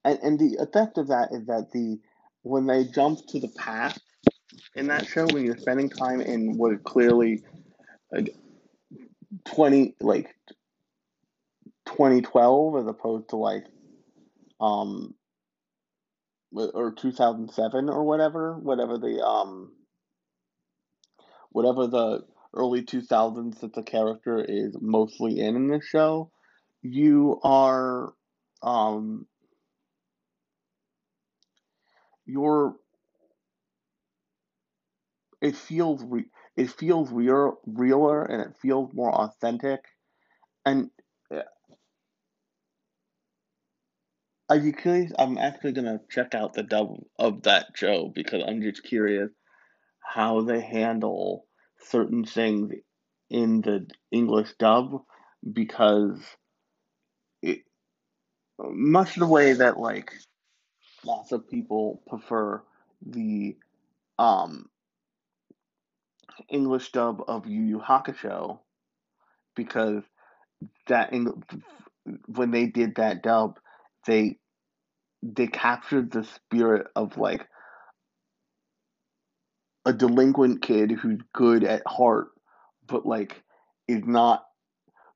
and, 0.04 0.18
and 0.22 0.38
the 0.38 0.56
effect 0.60 0.98
of 0.98 1.08
that 1.08 1.28
is 1.32 1.46
that 1.46 1.70
the 1.72 1.98
when 2.42 2.66
they 2.66 2.84
jump 2.84 3.18
to 3.28 3.38
the 3.40 3.48
past 3.48 4.00
in 4.74 4.86
that 4.88 5.06
show, 5.06 5.26
when 5.26 5.44
you're 5.44 5.56
spending 5.56 5.90
time 5.90 6.20
in 6.20 6.56
what 6.56 6.82
clearly 6.84 7.42
like, 8.12 8.34
20 9.46 9.94
like 10.00 10.34
2012 11.86 12.76
as 12.76 12.86
opposed 12.86 13.28
to 13.30 13.36
like 13.36 13.64
um 14.60 15.14
or 16.52 16.92
2007 16.92 17.88
or 17.88 18.04
whatever 18.04 18.58
whatever 18.58 18.98
the 18.98 19.24
um 19.24 19.72
whatever 21.50 21.86
the 21.86 22.24
early 22.54 22.82
2000s 22.82 23.60
that 23.60 23.72
the 23.74 23.82
character 23.82 24.44
is 24.44 24.76
mostly 24.80 25.38
in 25.38 25.54
in 25.54 25.68
this 25.68 25.84
show 25.84 26.30
you 26.82 27.38
are 27.44 28.12
um 28.62 29.26
you're 32.26 32.74
it 35.40 35.56
feels 35.56 36.02
re- 36.04 36.30
it 36.56 36.70
feels 36.70 37.10
real 37.10 37.58
realer 37.66 38.22
and 38.24 38.42
it 38.42 38.56
feels 38.60 38.92
more 38.92 39.12
authentic. 39.12 39.80
And 40.66 40.90
are 44.48 44.56
you 44.56 44.72
curious 44.72 45.12
i'm 45.18 45.38
actually 45.38 45.72
gonna 45.72 46.00
check 46.10 46.34
out 46.34 46.52
the 46.54 46.62
dub 46.62 46.96
of 47.18 47.42
that 47.42 47.66
show 47.74 48.10
because 48.14 48.42
i'm 48.46 48.62
just 48.62 48.82
curious 48.84 49.30
how 50.00 50.42
they 50.42 50.60
handle 50.60 51.46
certain 51.78 52.24
things 52.24 52.72
in 53.30 53.60
the 53.62 53.86
english 54.10 54.52
dub 54.58 55.02
because 55.52 56.18
much 58.70 59.16
the 59.16 59.26
way 59.26 59.52
that 59.54 59.78
like 59.78 60.12
lots 61.04 61.32
of 61.32 61.48
people 61.48 62.02
prefer 62.08 62.62
the 63.06 63.56
um 64.18 64.66
English 66.48 66.92
dub 66.92 67.22
of 67.28 67.46
Yu 67.46 67.62
Yu 67.62 67.78
Hakusho 67.80 68.58
because 69.56 70.02
that 70.88 71.12
Eng- 71.12 71.42
when 72.26 72.50
they 72.50 72.66
did 72.66 72.96
that 72.96 73.22
dub, 73.22 73.58
they 74.06 74.38
they 75.22 75.46
captured 75.46 76.10
the 76.10 76.24
spirit 76.24 76.86
of 76.96 77.18
like 77.18 77.46
a 79.86 79.92
delinquent 79.92 80.62
kid 80.62 80.90
who's 80.90 81.20
good 81.34 81.64
at 81.64 81.82
heart, 81.86 82.28
but 82.86 83.06
like 83.06 83.42
is 83.88 84.04
not 84.04 84.44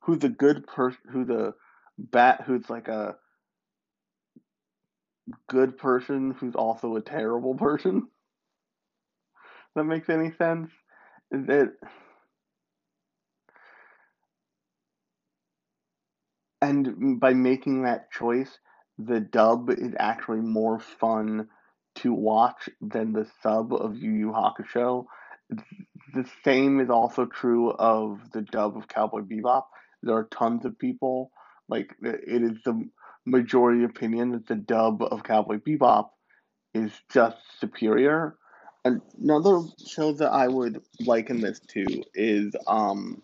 who's 0.02 0.24
a 0.24 0.28
good 0.28 0.66
person, 0.66 0.98
who's 1.10 1.28
a 1.30 1.54
bat, 1.98 2.42
who's 2.46 2.68
like 2.70 2.88
a 2.88 3.16
good 5.48 5.78
person 5.78 6.32
who's 6.38 6.54
also 6.54 6.96
a 6.96 7.00
terrible 7.00 7.54
person. 7.54 8.08
that 9.74 9.84
makes 9.84 10.08
any 10.08 10.32
sense. 10.32 10.70
That 11.30 11.72
and 16.60 17.20
by 17.20 17.34
making 17.34 17.82
that 17.82 18.10
choice, 18.10 18.58
the 18.98 19.20
dub 19.20 19.70
is 19.70 19.94
actually 19.98 20.40
more 20.40 20.78
fun 20.78 21.48
to 21.96 22.12
watch 22.12 22.68
than 22.80 23.12
the 23.12 23.26
sub 23.42 23.72
of 23.72 23.96
Yu 23.96 24.12
Yu 24.12 24.32
Hakusho. 24.32 25.04
The 26.14 26.24
same 26.44 26.80
is 26.80 26.90
also 26.90 27.26
true 27.26 27.70
of 27.70 28.20
the 28.32 28.42
dub 28.42 28.76
of 28.76 28.88
Cowboy 28.88 29.20
Bebop. 29.20 29.64
There 30.02 30.16
are 30.16 30.28
tons 30.30 30.64
of 30.64 30.78
people 30.78 31.30
like 31.68 31.94
it 32.02 32.42
is 32.42 32.62
the 32.64 32.88
majority 33.26 33.84
opinion 33.84 34.32
that 34.32 34.46
the 34.46 34.56
dub 34.56 35.02
of 35.02 35.24
Cowboy 35.24 35.58
Bebop 35.58 36.10
is 36.74 36.92
just 37.12 37.36
superior. 37.60 38.36
Another 38.84 39.60
show 39.86 40.12
that 40.12 40.30
I 40.30 40.48
would 40.48 40.82
liken 41.00 41.40
this 41.40 41.60
to 41.70 41.86
is 42.14 42.54
um 42.66 43.22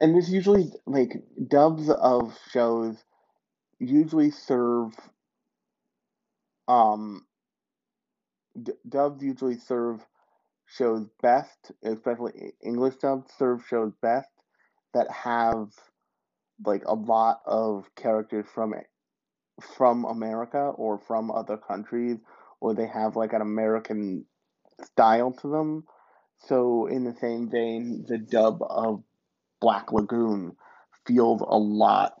and 0.00 0.16
this 0.16 0.28
usually 0.30 0.70
like 0.86 1.22
dubs 1.48 1.90
of 1.90 2.36
shows 2.50 2.96
usually 3.78 4.30
serve 4.30 4.94
um 6.68 7.26
d- 8.60 8.72
dubs 8.88 9.22
usually 9.22 9.58
serve 9.58 10.04
shows 10.66 11.06
best 11.22 11.72
especially 11.84 12.52
english 12.62 12.96
dubs 12.96 13.30
serve 13.38 13.64
shows 13.68 13.92
best 14.02 14.28
that 14.94 15.10
have 15.10 15.68
like 16.64 16.82
a 16.86 16.94
lot 16.94 17.40
of 17.46 17.84
characters 17.96 18.46
from 18.52 18.74
from 19.76 20.04
america 20.04 20.72
or 20.76 20.98
from 20.98 21.30
other 21.30 21.56
countries 21.56 22.18
or 22.60 22.74
they 22.74 22.86
have 22.86 23.16
like 23.16 23.32
an 23.32 23.42
american 23.42 24.24
style 24.84 25.32
to 25.32 25.48
them. 25.48 25.84
So 26.46 26.86
in 26.86 27.04
the 27.04 27.14
same 27.14 27.50
vein 27.50 28.04
the 28.06 28.18
dub 28.18 28.62
of 28.62 29.02
black 29.60 29.92
lagoon 29.92 30.56
feels 31.06 31.40
a 31.40 31.58
lot 31.58 32.14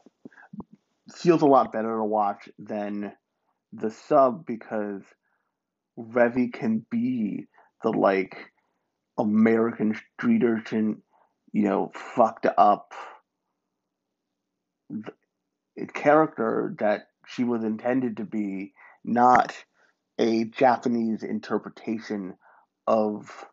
feels 1.14 1.42
a 1.42 1.46
lot 1.46 1.72
better 1.72 1.96
to 1.96 2.04
watch 2.04 2.48
than 2.58 3.12
the 3.72 3.90
sub 3.90 4.44
because 4.44 5.02
Revy 5.98 6.52
can 6.52 6.84
be 6.90 7.46
the 7.82 7.90
like 7.90 8.36
American 9.18 9.94
street 9.94 10.42
urchin, 10.44 11.02
you 11.52 11.62
know, 11.62 11.90
fucked 11.94 12.46
up 12.56 12.92
character 15.94 16.74
that 16.78 17.08
she 17.26 17.44
was 17.44 17.64
intended 17.64 18.16
to 18.18 18.24
be, 18.24 18.72
not 19.04 19.54
a 20.18 20.44
Japanese 20.44 21.22
interpretation 21.22 22.34
of 22.86 23.46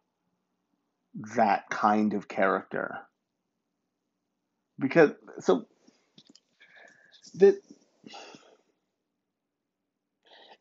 that 1.36 1.70
kind 1.70 2.14
of 2.14 2.28
character. 2.28 3.00
Because 4.80 5.12
so 5.40 5.66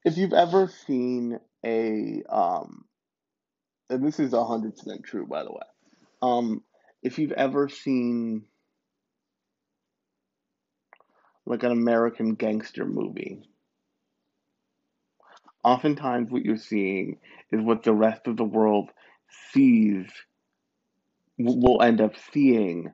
if 0.05 0.17
you've 0.17 0.33
ever 0.33 0.71
seen 0.87 1.39
a 1.65 2.23
um 2.29 2.85
and 3.91 4.07
this 4.07 4.21
is 4.21 4.33
a 4.33 4.45
hundred 4.45 4.77
percent 4.77 5.05
true 5.05 5.27
by 5.27 5.43
the 5.43 5.51
way 5.53 5.67
um 6.23 6.63
if 7.03 7.19
you've 7.19 7.33
ever 7.33 7.69
seen 7.69 8.45
like 11.47 11.63
an 11.63 11.73
american 11.73 12.35
gangster 12.35 12.85
movie 12.85 13.43
oftentimes 15.63 16.31
what 16.31 16.45
you're 16.45 16.57
seeing 16.57 17.19
is 17.51 17.61
what 17.61 17.83
the 17.83 17.93
rest 17.93 18.27
of 18.27 18.37
the 18.37 18.45
world 18.45 18.91
sees 19.53 20.07
will 21.39 21.83
end 21.83 22.01
up 22.01 22.13
seeing 22.33 22.93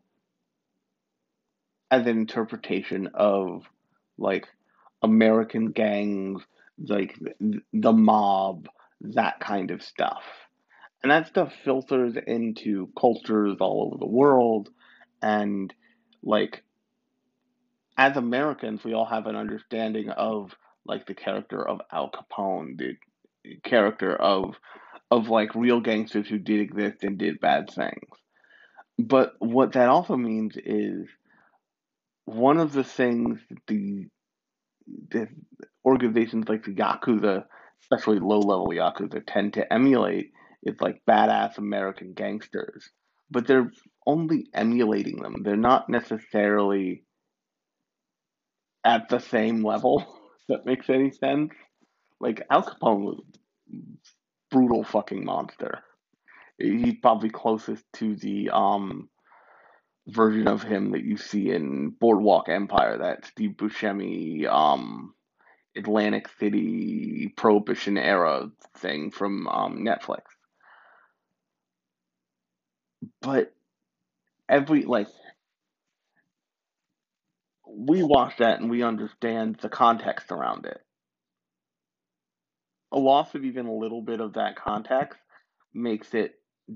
as 1.91 2.03
an 2.03 2.19
interpretation 2.19 3.09
of 3.15 3.65
like 4.17 4.49
American 5.03 5.73
gangs, 5.73 6.43
like 6.79 7.19
the 7.73 7.93
mob, 7.93 8.69
that 9.01 9.41
kind 9.41 9.71
of 9.71 9.83
stuff. 9.83 10.23
And 11.03 11.11
that 11.11 11.27
stuff 11.27 11.53
filters 11.65 12.15
into 12.27 12.91
cultures 12.99 13.57
all 13.61 13.87
over 13.87 13.99
the 13.99 14.07
world. 14.07 14.69
And 15.23 15.73
like, 16.23 16.63
as 18.01 18.17
Americans, 18.17 18.83
we 18.83 18.95
all 18.95 19.05
have 19.05 19.27
an 19.27 19.37
understanding 19.37 20.09
of 20.09 20.57
like 20.87 21.07
the 21.07 21.15
character 21.15 21.63
of 21.69 21.83
Al 21.93 22.11
Capone, 22.11 22.79
the 22.79 22.97
character 23.63 24.17
of 24.17 24.57
of 25.11 25.29
like 25.29 25.55
real 25.55 25.81
gangsters 25.81 26.27
who 26.27 26.39
did 26.39 26.61
exist 26.61 27.05
and 27.05 27.19
did 27.19 27.41
bad 27.41 27.69
things. 27.69 28.09
But 28.99 29.35
what 29.39 29.73
that 29.73 29.91
also 29.91 30.17
means 30.17 30.57
is 30.57 31.09
one 32.25 32.59
of 32.59 32.73
the 32.73 32.85
things 32.85 33.39
the 33.69 34.07
the 35.11 35.29
organizations 35.85 36.49
like 36.49 36.65
the 36.65 36.75
Yakuza, 36.75 37.45
especially 37.83 38.19
low 38.19 38.39
level 38.39 38.69
Yakuza, 38.69 39.23
tend 39.27 39.53
to 39.55 39.71
emulate 39.71 40.33
is 40.63 40.81
like 40.81 41.03
badass 41.07 41.59
American 41.59 42.15
gangsters. 42.15 42.89
But 43.31 43.47
they're 43.47 43.71
only 44.07 44.47
emulating 44.55 45.17
them. 45.17 45.43
They're 45.43 45.57
not 45.57 45.91
necessarily 45.91 47.05
at 48.85 49.09
the 49.09 49.19
same 49.19 49.65
level. 49.65 50.01
If 50.41 50.47
that 50.49 50.67
makes 50.67 50.89
any 50.91 51.11
sense. 51.11 51.53
Like 52.21 52.43
Al 52.51 52.63
Capone 52.63 53.05
was 53.05 53.21
a 53.73 53.75
brutal 54.51 54.85
fucking 54.85 55.25
monster. 55.25 55.81
He's 56.59 56.97
probably 57.01 57.31
closest 57.31 57.85
to 57.95 58.17
the 58.17 58.51
um 58.51 59.09
version 60.07 60.49
of 60.49 60.63
him 60.63 60.93
that 60.93 61.05
you 61.05 61.17
see 61.17 61.51
in 61.51 61.91
Boardwalk 61.91 62.49
Empire, 62.49 62.99
that 62.99 63.27
Steve 63.27 63.53
Buscemi, 63.53 64.47
um, 64.47 65.15
Atlantic 65.77 66.29
City 66.39 67.33
Prohibition 67.37 67.97
era 67.97 68.51
thing 68.79 69.11
from 69.11 69.47
um, 69.47 69.85
Netflix. 69.85 70.23
But 73.23 73.53
every 74.49 74.83
like 74.83 75.09
we 77.77 78.03
watch 78.03 78.37
that 78.39 78.61
and 78.61 78.71
we 78.71 78.83
understand 78.83 79.57
the 79.61 79.69
context 79.69 80.31
around 80.31 80.67
it. 80.67 80.81
A 82.93 82.99
loss 82.99 83.35
of 83.35 83.45
even 83.45 83.67
a 83.67 83.75
little 83.75 84.03
bit 84.03 84.21
of 84.21 84.35
that 84.35 84.57
context 84.57 85.19
makes 85.73 86.15
it 86.15 86.35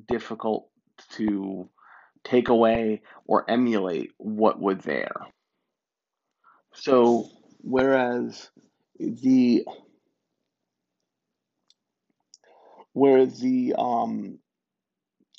difficult 0.09 0.69
to 1.17 1.69
take 2.23 2.49
away 2.49 3.03
or 3.27 3.49
emulate 3.51 4.13
what 4.19 4.61
was 4.61 4.79
there. 4.79 5.15
So, 6.75 7.29
whereas 7.61 8.51
the 8.99 9.65
whereas 12.93 13.41
the 13.41 13.75
um 13.77 14.39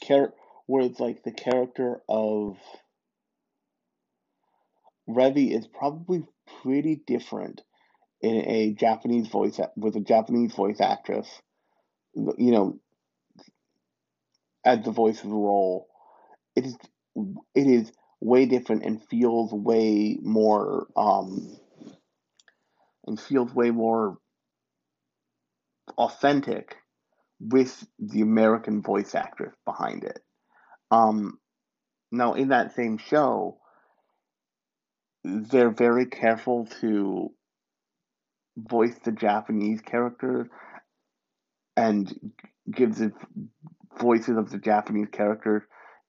char- 0.03 0.33
whereas 0.67 0.99
like 0.99 1.23
the 1.23 1.31
character 1.31 2.01
of 2.07 2.57
Revy 5.09 5.55
is 5.55 5.67
probably 5.67 6.23
pretty 6.61 7.01
different 7.07 7.61
in 8.21 8.35
a 8.35 8.73
Japanese 8.73 9.27
voice 9.27 9.59
with 9.75 9.95
a 9.95 10.01
Japanese 10.01 10.53
voice 10.53 10.81
actress, 10.81 11.27
you 12.15 12.51
know, 12.51 12.79
as 14.65 14.83
the 14.83 14.91
voice 14.91 15.23
of 15.23 15.29
the 15.29 15.35
role 15.35 15.87
it 16.55 16.65
is 16.65 16.77
it 17.53 17.67
is 17.67 17.91
way 18.19 18.45
different 18.45 18.83
and 18.83 19.03
feels 19.03 19.53
way 19.53 20.17
more 20.21 20.87
um 20.95 21.57
and 23.05 23.19
feels 23.19 23.53
way 23.53 23.71
more 23.71 24.17
authentic 25.97 26.77
with 27.39 27.85
the 27.99 28.21
American 28.21 28.81
voice 28.81 29.13
actress 29.13 29.53
behind 29.65 30.03
it. 30.03 30.19
Um 30.91 31.39
now 32.11 32.33
in 32.33 32.49
that 32.49 32.73
same 32.73 32.97
show 32.97 33.59
they're 35.25 35.71
very 35.71 36.05
careful 36.05 36.67
to 36.81 37.31
voice 38.57 38.95
the 39.03 39.11
Japanese 39.11 39.81
characters 39.81 40.47
and 41.75 42.31
give 42.71 42.95
the 42.95 43.11
voices 43.99 44.37
of 44.37 44.51
the 44.51 44.59
Japanese 44.59 45.07
characters 45.11 45.63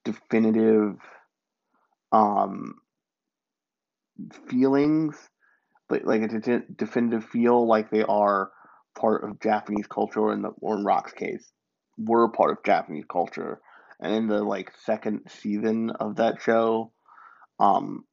definitive 0.05 0.97
um, 2.13 2.75
feelings, 4.49 5.17
like 5.89 6.05
like 6.05 6.23
a 6.23 6.29
de- 6.29 6.65
definitive 6.77 7.25
feel, 7.25 7.67
like 7.67 7.91
they 7.91 8.03
are 8.03 8.51
part 8.99 9.25
of 9.25 9.41
Japanese 9.41 9.87
culture, 9.87 10.33
in 10.33 10.43
the 10.43 10.53
in 10.63 10.85
Rock's 10.85 11.13
case, 11.13 11.53
were 11.99 12.31
part 12.31 12.51
of 12.51 12.65
Japanese 12.65 13.07
culture. 13.11 13.61
And 13.99 14.15
in 14.15 14.27
the 14.29 14.43
like 14.43 14.73
second 14.85 15.23
season 15.29 15.91
of 15.91 16.17
that 16.17 16.43
show, 16.43 16.93
um, 17.59 18.05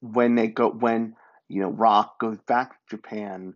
when 0.00 0.34
they 0.34 0.48
go 0.48 0.70
when 0.70 1.14
you 1.48 1.62
know 1.62 1.70
Rock 1.70 2.18
goes 2.20 2.38
back 2.46 2.70
to 2.70 2.96
Japan, 2.96 3.54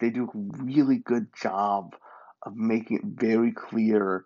they 0.00 0.10
do 0.10 0.24
a 0.24 0.62
really 0.62 0.98
good 0.98 1.28
job 1.40 1.94
of 2.42 2.56
making 2.56 2.98
it 2.98 3.04
very 3.04 3.52
clear, 3.52 4.24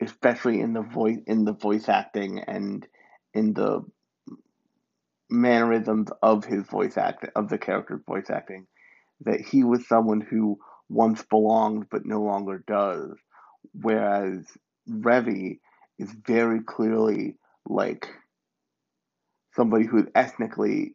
especially 0.00 0.60
in 0.60 0.72
the 0.72 0.82
voice 0.82 1.18
in 1.26 1.44
the 1.44 1.52
voice 1.52 1.88
acting 1.88 2.40
and 2.40 2.86
in 3.32 3.54
the 3.54 3.84
mannerisms 5.30 6.08
of 6.22 6.44
his 6.44 6.64
voice 6.66 6.96
act 6.96 7.26
of 7.34 7.48
the 7.48 7.58
character's 7.58 8.02
voice 8.06 8.30
acting, 8.30 8.66
that 9.20 9.40
he 9.40 9.64
was 9.64 9.86
someone 9.88 10.20
who 10.20 10.58
once 10.88 11.22
belonged 11.22 11.86
but 11.90 12.04
no 12.04 12.22
longer 12.22 12.62
does, 12.66 13.16
whereas 13.72 14.46
Revy 14.88 15.60
is 15.98 16.10
very 16.26 16.60
clearly 16.60 17.36
like 17.66 18.08
somebody 19.54 19.86
who 19.86 19.98
is 19.98 20.06
ethnically 20.14 20.94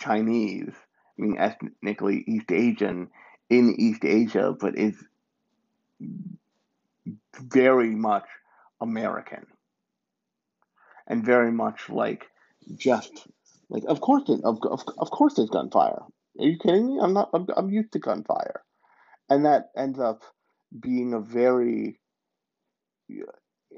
Chinese, 0.00 0.72
I 1.18 1.22
mean 1.22 1.36
ethnically 1.38 2.24
East 2.26 2.50
Asian 2.50 3.08
in 3.50 3.74
East 3.78 4.04
Asia, 4.04 4.54
but 4.58 4.76
is 4.78 4.96
very 7.40 7.94
much 7.94 8.24
American 8.80 9.46
and 11.06 11.24
very 11.24 11.52
much 11.52 11.88
like 11.88 12.26
just 12.76 13.26
like 13.68 13.84
of 13.88 14.00
course 14.00 14.28
it, 14.28 14.40
of, 14.44 14.58
of, 14.70 14.82
of 14.98 15.10
course 15.10 15.34
there's 15.34 15.50
gunfire. 15.50 16.02
Are 16.38 16.44
you 16.46 16.58
kidding 16.58 16.86
me? 16.86 16.98
I'm 17.02 17.12
not. 17.12 17.30
I'm, 17.34 17.46
I'm 17.56 17.70
used 17.70 17.92
to 17.92 17.98
gunfire, 17.98 18.62
and 19.28 19.44
that 19.44 19.70
ends 19.76 19.98
up 19.98 20.22
being 20.80 21.12
a 21.12 21.20
very, 21.20 22.00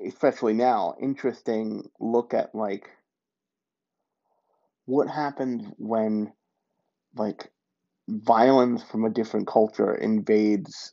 especially 0.07 0.53
now, 0.53 0.95
interesting 1.01 1.91
look 1.99 2.33
at 2.33 2.55
like 2.55 2.89
what 4.87 5.09
happens 5.09 5.67
when 5.79 6.33
like 7.17 7.51
violence 8.09 8.83
from 8.83 9.05
a 9.05 9.11
different 9.11 9.47
culture 9.47 9.95
invades 9.95 10.93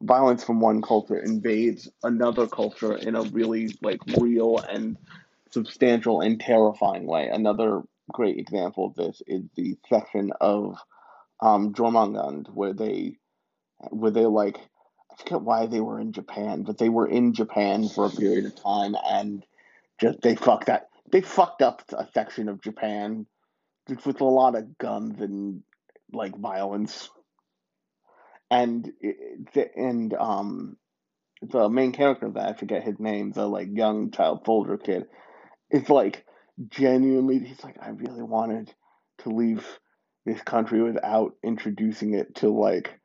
violence 0.00 0.42
from 0.42 0.60
one 0.60 0.80
culture 0.80 1.18
invades 1.18 1.88
another 2.02 2.46
culture 2.46 2.96
in 2.96 3.14
a 3.14 3.22
really 3.22 3.68
like 3.82 4.00
real 4.18 4.58
and 4.58 4.96
substantial 5.50 6.20
and 6.20 6.40
terrifying 6.40 7.06
way. 7.06 7.28
Another 7.28 7.82
great 8.12 8.38
example 8.38 8.86
of 8.86 8.94
this 8.94 9.22
is 9.26 9.42
the 9.56 9.76
section 9.88 10.32
of 10.40 10.78
um, 11.40 11.72
Jormungand 11.72 12.48
where 12.52 12.72
they 12.72 13.16
where 13.90 14.10
they 14.10 14.26
like 14.26 14.56
I 14.56 15.16
forget 15.16 15.42
why 15.42 15.66
they 15.66 15.80
were 15.80 16.00
in 16.00 16.12
Japan, 16.12 16.62
but 16.62 16.78
they 16.78 16.88
were 16.88 17.06
in 17.06 17.34
Japan 17.34 17.88
for 17.88 18.06
a 18.06 18.10
period 18.10 18.46
of 18.46 18.56
time 18.56 18.94
and 19.04 19.44
just 20.00 20.22
they 20.22 20.34
fucked 20.34 20.66
that 20.66 20.89
they 21.10 21.20
fucked 21.20 21.62
up 21.62 21.82
a 21.92 22.06
section 22.12 22.48
of 22.48 22.62
Japan 22.62 23.26
just 23.88 24.06
with 24.06 24.20
a 24.20 24.24
lot 24.24 24.56
of 24.56 24.78
guns 24.78 25.20
and 25.20 25.62
like 26.12 26.36
violence. 26.36 27.10
And 28.50 28.92
and 29.76 30.14
um 30.14 30.76
the 31.42 31.68
main 31.68 31.92
character 31.92 32.26
of 32.26 32.34
that, 32.34 32.48
I 32.50 32.52
forget 32.52 32.84
his 32.84 32.98
name, 32.98 33.32
the 33.32 33.46
like 33.46 33.68
young 33.72 34.10
child 34.10 34.42
soldier 34.44 34.76
kid, 34.76 35.06
is 35.70 35.88
like 35.88 36.24
genuinely 36.68 37.38
he's 37.38 37.62
like, 37.64 37.76
I 37.80 37.90
really 37.90 38.22
wanted 38.22 38.72
to 39.18 39.30
leave 39.30 39.66
this 40.26 40.42
country 40.42 40.82
without 40.82 41.34
introducing 41.42 42.14
it 42.14 42.34
to 42.36 42.50
like 42.50 43.00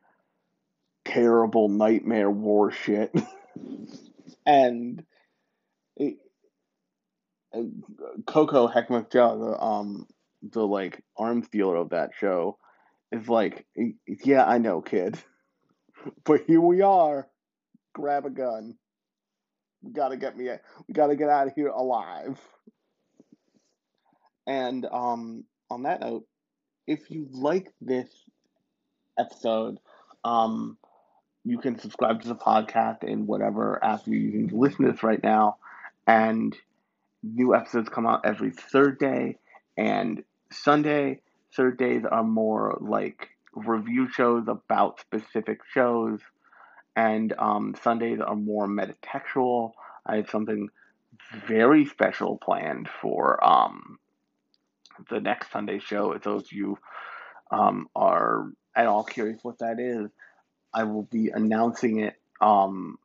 terrible 1.04 1.68
nightmare 1.68 2.30
war 2.30 2.70
shit. 2.70 3.14
and 4.46 5.02
Coco 8.26 8.68
Hekmatyar, 8.68 9.38
the 9.38 9.62
um 9.62 10.06
the 10.42 10.66
like 10.66 11.02
arms 11.16 11.48
dealer 11.48 11.76
of 11.76 11.90
that 11.90 12.10
show, 12.18 12.58
is 13.12 13.28
like, 13.28 13.66
yeah, 14.24 14.44
I 14.44 14.58
know, 14.58 14.80
kid, 14.80 15.18
but 16.24 16.42
here 16.46 16.60
we 16.60 16.82
are. 16.82 17.28
Grab 17.94 18.26
a 18.26 18.30
gun. 18.30 18.76
We 19.82 19.92
gotta 19.92 20.16
get 20.16 20.36
me. 20.36 20.48
We 20.86 20.94
gotta 20.94 21.16
get 21.16 21.28
out 21.28 21.46
of 21.46 21.54
here 21.54 21.68
alive. 21.68 22.38
And 24.46 24.86
um, 24.92 25.44
on 25.70 25.82
that 25.84 26.00
note, 26.00 26.26
if 26.86 27.10
you 27.10 27.28
like 27.32 27.72
this 27.80 28.08
episode, 29.18 29.78
um, 30.24 30.78
you 31.44 31.58
can 31.58 31.78
subscribe 31.78 32.22
to 32.22 32.28
the 32.28 32.34
podcast 32.36 33.04
in 33.04 33.26
whatever 33.26 33.82
app 33.82 34.06
you're 34.06 34.16
using 34.16 34.48
to 34.48 34.56
listen 34.56 34.84
to 34.84 34.92
this 34.92 35.02
right 35.02 35.22
now. 35.22 35.56
And 36.06 36.56
new 37.34 37.54
episodes 37.54 37.88
come 37.88 38.06
out 38.06 38.24
every 38.24 38.50
Thursday 38.50 39.38
and 39.76 40.22
Sunday. 40.52 41.20
Thursdays 41.54 42.04
are 42.10 42.24
more 42.24 42.78
like 42.80 43.28
review 43.54 44.08
shows 44.08 44.44
about 44.48 45.00
specific 45.00 45.60
shows, 45.72 46.20
and 46.94 47.32
um, 47.38 47.74
Sundays 47.82 48.20
are 48.20 48.36
more 48.36 48.68
metatextual. 48.68 49.72
I 50.04 50.16
have 50.16 50.30
something 50.30 50.68
very 51.46 51.86
special 51.86 52.38
planned 52.38 52.88
for 53.00 53.42
um, 53.44 53.98
the 55.10 55.20
next 55.20 55.50
Sunday 55.50 55.78
show. 55.78 56.12
If 56.12 56.22
those 56.22 56.44
of 56.44 56.52
you 56.52 56.78
um, 57.50 57.88
are 57.94 58.50
at 58.74 58.86
all 58.86 59.04
curious 59.04 59.40
what 59.42 59.58
that 59.58 59.80
is, 59.80 60.10
I 60.72 60.84
will 60.84 61.04
be 61.04 61.30
announcing 61.32 62.00
it 62.00 62.14
um, 62.40 62.98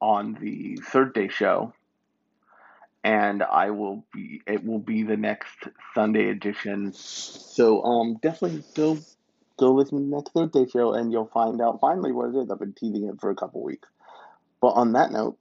on 0.00 0.38
the 0.40 0.76
third 0.76 1.12
day 1.12 1.28
show, 1.28 1.72
and 3.04 3.42
I 3.42 3.70
will 3.70 4.04
be. 4.12 4.42
It 4.46 4.64
will 4.64 4.78
be 4.78 5.02
the 5.02 5.16
next 5.16 5.68
Sunday 5.94 6.30
edition. 6.30 6.92
So 6.92 7.82
um, 7.82 8.18
definitely 8.22 8.62
go 8.74 8.98
go 9.58 9.72
listen 9.72 9.98
to 9.98 10.16
next 10.16 10.32
third 10.32 10.52
day 10.52 10.66
show, 10.70 10.92
and 10.94 11.12
you'll 11.12 11.26
find 11.26 11.60
out 11.60 11.80
finally 11.80 12.12
what 12.12 12.34
it 12.34 12.38
is. 12.38 12.50
I've 12.50 12.58
been 12.58 12.74
teasing 12.74 13.08
it 13.08 13.20
for 13.20 13.30
a 13.30 13.34
couple 13.34 13.62
weeks. 13.62 13.88
But 14.60 14.68
on 14.68 14.92
that 14.92 15.10
note, 15.12 15.38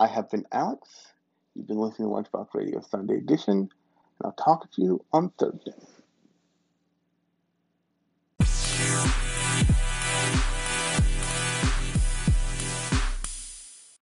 I 0.00 0.06
have 0.06 0.30
been 0.30 0.46
Alex. 0.52 0.88
You've 1.54 1.68
been 1.68 1.78
listening 1.78 2.08
to 2.08 2.14
Lunchbox 2.14 2.48
Radio 2.54 2.80
Sunday 2.80 3.16
Edition. 3.18 3.58
And 3.58 3.70
I'll 4.24 4.32
talk 4.32 4.72
to 4.72 4.82
you 4.82 5.04
on 5.12 5.30
Thursday. 5.38 5.74